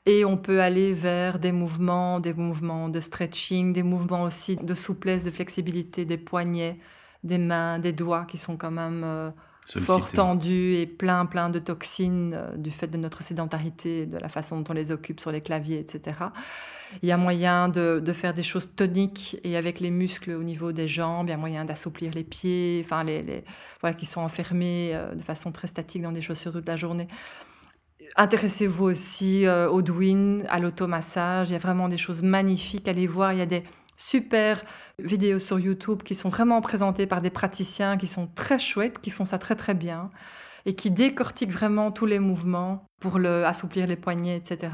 Et 0.05 0.25
on 0.25 0.37
peut 0.37 0.61
aller 0.61 0.93
vers 0.93 1.39
des 1.39 1.51
mouvements, 1.51 2.19
des 2.19 2.33
mouvements 2.33 2.89
de 2.89 2.99
stretching, 2.99 3.71
des 3.71 3.83
mouvements 3.83 4.23
aussi 4.23 4.57
de 4.57 4.73
souplesse, 4.73 5.23
de 5.23 5.31
flexibilité 5.31 6.03
des 6.03 6.17
poignets, 6.17 6.77
des 7.23 7.37
mains, 7.37 7.79
des 7.79 7.93
doigts 7.93 8.25
qui 8.25 8.37
sont 8.37 8.57
quand 8.57 8.71
même 8.71 9.03
euh, 9.05 9.31
fort 9.65 10.11
tendus 10.11 10.75
et 10.75 10.85
plein, 10.85 11.25
plein 11.25 11.49
de 11.49 11.59
toxines 11.59 12.33
euh, 12.33 12.57
du 12.57 12.69
fait 12.69 12.87
de 12.87 12.97
notre 12.97 13.23
sédentarité, 13.23 14.05
de 14.05 14.17
la 14.17 14.27
façon 14.27 14.59
dont 14.59 14.71
on 14.71 14.73
les 14.73 14.91
occupe 14.91 15.21
sur 15.21 15.31
les 15.31 15.41
claviers, 15.41 15.79
etc. 15.79 16.17
Il 17.01 17.09
y 17.09 17.11
a 17.11 17.17
moyen 17.17 17.69
de, 17.69 18.01
faire 18.13 18.33
des 18.33 18.43
choses 18.43 18.69
toniques 18.75 19.39
et 19.43 19.57
avec 19.57 19.79
les 19.79 19.91
muscles 19.91 20.31
au 20.31 20.43
niveau 20.43 20.71
des 20.71 20.87
jambes, 20.87 21.27
il 21.27 21.31
y 21.31 21.33
a 21.33 21.37
moyen 21.37 21.65
d'assouplir 21.65 22.13
les 22.13 22.23
pieds, 22.23 22.81
enfin 22.83 23.03
les, 23.03 23.43
voilà, 23.81 23.95
qui 23.95 24.05
sont 24.05 24.21
enfermés 24.21 24.91
euh, 24.93 25.15
de 25.15 25.21
façon 25.21 25.51
très 25.51 25.67
statique 25.67 26.01
dans 26.01 26.11
des 26.11 26.21
chaussures 26.21 26.51
toute 26.51 26.67
la 26.67 26.75
journée. 26.75 27.07
Intéressez-vous 28.15 28.83
aussi 28.83 29.47
au 29.47 29.81
Dwin, 29.81 30.43
à 30.49 30.59
l'automassage. 30.59 31.49
Il 31.49 31.53
y 31.53 31.55
a 31.55 31.59
vraiment 31.59 31.87
des 31.87 31.97
choses 31.97 32.21
magnifiques. 32.21 32.87
Allez 32.87 33.07
voir, 33.07 33.33
il 33.33 33.39
y 33.39 33.41
a 33.41 33.47
des 33.47 33.63
super 33.97 34.63
vidéos 34.99 35.39
sur 35.39 35.59
YouTube 35.59 36.03
qui 36.03 36.15
sont 36.15 36.29
vraiment 36.29 36.61
présentées 36.61 37.07
par 37.07 37.21
des 37.21 37.29
praticiens 37.29 37.97
qui 37.97 38.07
sont 38.07 38.27
très 38.27 38.59
chouettes, 38.59 38.99
qui 38.99 39.09
font 39.09 39.25
ça 39.25 39.37
très 39.37 39.55
très 39.55 39.73
bien 39.73 40.11
et 40.65 40.75
qui 40.75 40.91
décortiquent 40.91 41.51
vraiment 41.51 41.91
tous 41.91 42.05
les 42.05 42.19
mouvements 42.19 42.85
pour 42.99 43.19
le, 43.19 43.45
assouplir 43.45 43.87
les 43.87 43.97
poignets, 43.97 44.37
etc. 44.37 44.71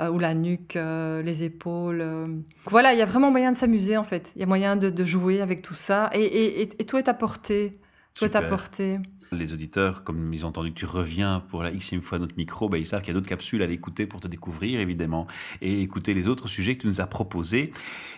Euh, 0.00 0.10
ou 0.10 0.20
la 0.20 0.32
nuque, 0.32 0.76
euh, 0.76 1.22
les 1.22 1.42
épaules. 1.42 2.00
Euh. 2.00 2.28
Voilà, 2.66 2.92
il 2.92 2.98
y 3.00 3.02
a 3.02 3.04
vraiment 3.04 3.32
moyen 3.32 3.50
de 3.50 3.56
s'amuser 3.56 3.96
en 3.96 4.04
fait. 4.04 4.30
Il 4.36 4.40
y 4.40 4.44
a 4.44 4.46
moyen 4.46 4.76
de, 4.76 5.04
jouer 5.04 5.40
avec 5.40 5.60
tout 5.60 5.74
ça 5.74 6.08
et, 6.12 6.62
et 6.62 6.84
tout 6.84 6.98
est 6.98 7.08
à 7.08 7.14
portée. 7.14 7.80
Tout 8.14 8.24
est 8.24 8.36
à 8.36 8.42
portée. 8.42 9.00
Les 9.32 9.52
auditeurs, 9.52 10.04
comme 10.04 10.32
ils 10.32 10.44
ont 10.44 10.48
entendu 10.48 10.72
que 10.72 10.78
tu 10.78 10.86
reviens 10.86 11.42
pour 11.48 11.62
la 11.62 11.70
xème 11.70 12.00
fois 12.00 12.18
notre 12.18 12.36
micro, 12.36 12.68
ben, 12.68 12.78
ils 12.78 12.86
savent 12.86 13.00
qu'il 13.00 13.08
y 13.08 13.10
a 13.12 13.14
d'autres 13.14 13.28
capsules 13.28 13.62
à 13.62 13.66
l'écouter 13.66 14.06
pour 14.06 14.20
te 14.20 14.28
découvrir, 14.28 14.80
évidemment, 14.80 15.26
et 15.60 15.82
écouter 15.82 16.14
les 16.14 16.28
autres 16.28 16.48
sujets 16.48 16.76
que 16.76 16.82
tu 16.82 16.86
nous 16.86 17.00
as 17.00 17.06
proposés. 17.06 17.70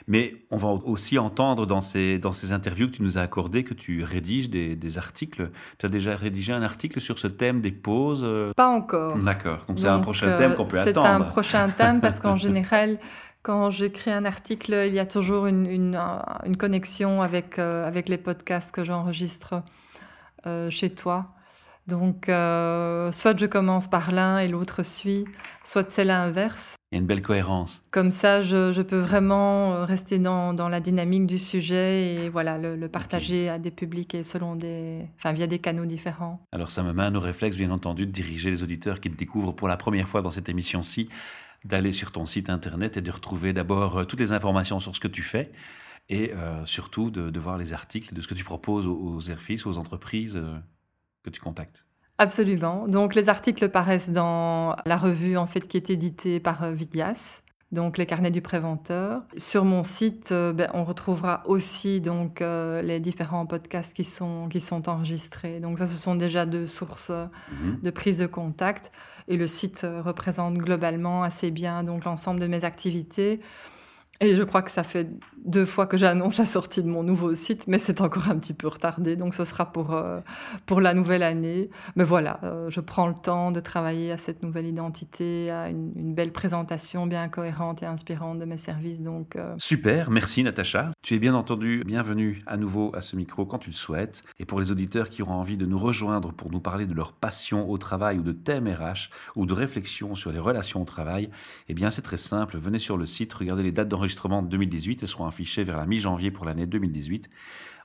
Mais 0.07 0.35
on 0.51 0.57
va 0.57 0.69
aussi 0.69 1.19
entendre 1.19 1.67
dans 1.67 1.81
ces, 1.81 2.19
dans 2.19 2.33
ces 2.33 2.53
interviews 2.53 2.89
que 2.89 2.97
tu 2.97 3.03
nous 3.03 3.19
as 3.19 3.23
accordées 3.23 3.65
que 3.65 3.75
tu 3.75 4.03
rédiges 4.03 4.51
des, 4.51 4.99
articles. 4.99 5.51
Tu 5.79 5.87
as 5.87 5.89
déjà 5.89 6.17
rédigé 6.17 6.53
un 6.53 6.63
article 6.63 7.01
sur 7.01 7.19
ce 7.19 7.29
thème 7.29 7.61
des 7.61 7.71
pauses 7.71 8.23
euh? 8.25 8.53
Pas 8.57 8.67
encore. 8.67 9.17
D'accord. 9.19 9.65
Donc 9.69 9.79
c'est 9.79 9.87
un 9.87 10.01
prochain 10.01 10.37
thème 10.37 10.55
qu'on 10.55 10.67
peut 10.67 10.81
attendre. 10.81 11.07
C'est 11.07 11.13
un 11.13 11.21
prochain 11.21 11.69
thème 11.69 12.01
parce 12.01 12.19
qu'en 12.19 12.37
général, 12.47 12.99
quand 13.43 13.71
j'écris 13.71 14.11
un 14.11 14.25
article, 14.25 14.85
il 14.87 14.95
y 14.95 14.99
a 14.99 15.07
toujours 15.07 15.47
une, 15.47 15.67
une, 15.67 16.57
connexion 16.57 17.23
avec, 17.23 17.59
euh, 17.59 17.87
avec 17.87 18.09
les 18.09 18.19
podcasts 18.19 18.75
que 18.75 18.85
j'enregistre. 18.85 19.63
Euh, 20.47 20.71
chez 20.71 20.91
toi. 20.91 21.35
Donc, 21.87 22.29
euh, 22.29 23.11
soit 23.11 23.39
je 23.39 23.47
commence 23.47 23.89
par 23.89 24.13
l'un 24.13 24.39
et 24.39 24.49
l'autre 24.49 24.83
suit, 24.85 25.25
soit 25.65 25.91
c'est 25.91 26.05
l'inverse. 26.05 26.77
Il 26.93 26.97
y 26.97 26.99
a 26.99 27.01
une 27.01 27.07
belle 27.07 27.21
cohérence. 27.21 27.83
Comme 27.91 28.11
ça, 28.11 28.41
je, 28.41 28.81
peux 28.83 28.99
vraiment 28.99 29.73
euh, 29.73 29.85
rester 29.85 30.19
dans, 30.19 30.55
la 30.69 30.81
dynamique 30.81 31.27
du 31.27 31.39
sujet 31.39 32.15
et 32.15 32.29
voilà, 32.29 32.59
le, 32.59 32.89
partager 32.89 33.49
à 33.49 33.59
des 33.59 33.71
publics 33.71 34.15
et 34.15 34.23
selon 34.23 34.55
des, 34.55 35.07
enfin, 35.19 35.33
via 35.33 35.47
des 35.47 35.59
canaux 35.59 35.85
différents. 35.85 36.41
Alors, 36.53 36.71
ça 36.71 36.83
me 36.83 36.93
met 36.93 37.03
à 37.03 37.11
nos 37.11 37.21
réflexes, 37.21 37.57
bien 37.57 37.71
entendu, 37.71 38.07
de 38.07 38.13
diriger 38.13 38.51
les 38.51 38.63
auditeurs 38.63 39.01
qui 39.01 39.11
te 39.11 39.17
découvrent 39.17 39.53
pour 39.53 39.69
la 39.69 39.77
première 39.77 40.09
fois 40.09 40.23
dans 40.23 40.31
cette 40.31 40.49
émission-ci, 40.49 41.09
d'aller 41.65 41.93
sur 41.93 42.13
ton 42.13 42.25
site 42.25 42.51
internet 42.51 42.97
et 42.97 43.03
de 43.03 43.11
retrouver 43.11 43.53
d'abord 43.53 44.07
toutes 44.07 44.21
les 44.21 44.33
informations 44.33 44.81
sur 44.81 44.95
ce 44.95 45.01
que 45.01 45.09
tu 45.09 45.23
fais 45.23 45.51
et 46.11 46.33
euh, 46.35 46.65
surtout 46.67 47.11
de, 47.11 47.39
voir 47.39 47.57
les 47.57 47.73
articles 47.73 48.13
de 48.13 48.21
ce 48.21 48.29
que 48.29 48.35
tu 48.35 48.45
proposes 48.45 48.87
aux, 48.87 48.93
aux 48.93 49.21
aux 49.21 49.79
entreprises 49.79 50.37
euh, 50.37 50.59
que 51.23 51.31
tu 51.31 51.41
contactes. 51.41 51.87
Absolument. 52.19 52.87
Donc 52.89 53.15
les 53.15 53.31
articles 53.31 53.69
paraissent 53.71 54.11
dans 54.11 54.77
la 54.85 54.99
revue 54.99 55.39
en 55.39 55.47
fait 55.47 55.67
qui 55.67 55.79
est 55.79 55.89
éditée 55.89 56.41
par 56.41 56.65
euh, 56.65 56.73
Vidias, 56.73 57.43
donc 57.71 57.97
les 57.97 58.07
carnets 58.07 58.33
du 58.33 58.43
préventeur. 58.43 59.23
Sur 59.37 59.65
mon 59.65 59.85
site, 59.85 60.33
ben, 60.33 60.69
on 60.75 60.83
retrouvera 60.83 61.45
aussi 61.47 62.01
donc 62.01 62.41
les 62.41 62.99
différents 62.99 63.47
podcasts 63.47 63.95
qui 63.95 64.03
sont 64.03 64.49
qui 64.49 64.59
sont 64.59 64.89
enregistrés. 64.89 65.61
Donc 65.61 65.79
ça, 65.79 65.87
ce 65.87 65.97
sont 65.97 66.17
déjà 66.17 66.47
deux 66.47 66.67
sources 66.67 67.11
mhm. 67.11 67.79
de 67.81 67.91
prise 67.91 68.19
de 68.19 68.27
contact. 68.27 68.91
Et 69.29 69.37
le 69.37 69.47
site 69.47 69.87
représente 70.05 70.55
globalement 70.55 71.23
assez 71.23 71.53
bien 71.53 71.85
donc 71.85 72.05
l'ensemble 72.05 72.41
de 72.41 72.49
mes 72.49 72.65
activités. 72.65 73.41
Et 74.23 74.35
je 74.35 74.43
crois 74.43 74.61
que 74.61 74.71
ça 74.71 74.83
fait 74.83 75.09
deux 75.47 75.65
fois 75.65 75.87
que 75.87 75.97
j'annonce 75.97 76.37
la 76.37 76.45
sortie 76.45 76.83
de 76.83 76.89
mon 76.89 77.03
nouveau 77.03 77.35
site, 77.35 77.67
mais 77.69 77.79
c'est 77.79 78.03
encore 78.03 78.29
un 78.29 78.37
petit 78.37 78.53
peu 78.53 78.69
retardé, 78.69 79.17
donc 79.17 79.33
ce 79.33 79.47
sera 79.47 79.73
pour, 79.73 79.95
euh, 79.95 80.21
pour 80.67 80.83
la 80.83 80.93
nouvelle 80.93 81.23
année. 81.23 81.71
Mais 81.97 82.05
voilà, 82.05 82.39
euh, 82.43 82.69
je 82.69 82.81
prends 82.81 83.07
le 83.07 83.15
temps 83.15 83.51
de 83.51 83.61
travailler 83.61 84.13
à 84.13 84.19
cette 84.19 84.43
nouvelle 84.43 84.67
identité, 84.67 85.51
à 85.51 85.71
une, 85.71 86.13
belle 86.15 86.33
présentation 86.33 87.07
bien 87.07 87.29
cohérente 87.29 87.83
et 87.83 87.87
inspirante 87.87 88.39
de 88.39 88.45
mes 88.45 88.59
services. 88.59 89.01
Donc, 89.01 89.37
euh. 89.37 89.55
Super, 89.57 90.11
merci 90.11 90.45
Natacha. 90.45 90.91
Tu 91.01 91.15
es 91.15 91.19
bien 91.19 91.35
entendu 91.35 91.83
bienvenue 91.87 92.41
à 92.47 92.59
nouveau 92.59 92.95
à 92.95 93.01
ce 93.01 93.17
micro 93.17 93.47
quand 93.47 93.59
tu 93.59 93.71
le 93.71 93.75
souhaites. 93.75 94.23
Et 94.39 94.45
pour 94.45 94.61
les 94.61 94.71
auditeurs 94.71 95.09
qui 95.09 95.23
auront 95.23 95.35
envie 95.35 95.57
de 95.57 95.65
nous 95.65 95.79
rejoindre 95.79 96.33
pour 96.33 96.51
nous 96.51 96.61
parler 96.61 96.87
de 96.87 96.93
leur 96.93 97.15
passion 97.15 97.71
au 97.71 97.79
travail 97.79 98.19
ou 98.19 98.23
de 98.23 98.33
thèmes 98.33 98.69
RH 98.69 99.09
ou 99.37 99.47
de 99.47 99.55
réflexion 99.55 100.15
sur 100.15 100.31
les 100.31 100.39
relations 100.39 100.83
au 100.83 100.85
travail, 100.85 101.31
eh 101.69 101.75
bien 101.75 101.91
c'est 101.91 102.03
très 102.03 102.19
simple, 102.19 102.59
venez 102.59 102.79
sur 102.79 102.99
le 102.99 103.07
site, 103.07 103.33
regardez 103.33 103.63
les 103.63 103.73
dates 103.73 103.89
d'enregistrement 103.89 104.10
de 104.15 104.49
2018, 104.49 105.03
elles 105.03 105.09
seront 105.09 105.27
affiché 105.27 105.65
vers 105.65 105.77
la 105.77 105.87
mi-janvier 105.87 106.31
pour 106.31 106.45
l'année 106.45 106.67
2018. 106.67 107.29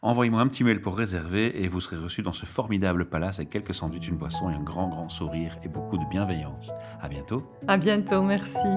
Envoyez-moi 0.02 0.42
un 0.42 0.48
petit 0.48 0.64
mail 0.64 0.82
pour 0.82 0.98
réserver 0.98 1.64
et 1.64 1.68
vous 1.68 1.80
serez 1.80 1.98
reçu 1.98 2.22
dans 2.22 2.34
ce 2.34 2.46
formidable 2.46 3.10
palace 3.10 3.40
avec 3.40 3.50
quelques 3.50 3.74
sandwichs, 3.74 4.08
une 4.08 4.18
boisson 4.18 4.50
et 4.50 4.54
un 4.54 4.62
grand, 4.62 4.88
grand 4.88 5.10
sourire 5.10 5.58
et 5.64 5.68
beaucoup 5.68 5.98
de 5.98 6.06
bienveillance. 6.10 6.72
À 7.02 7.08
bientôt. 7.08 7.44
À 7.68 7.78
bientôt, 7.78 8.22
merci. 8.22 8.68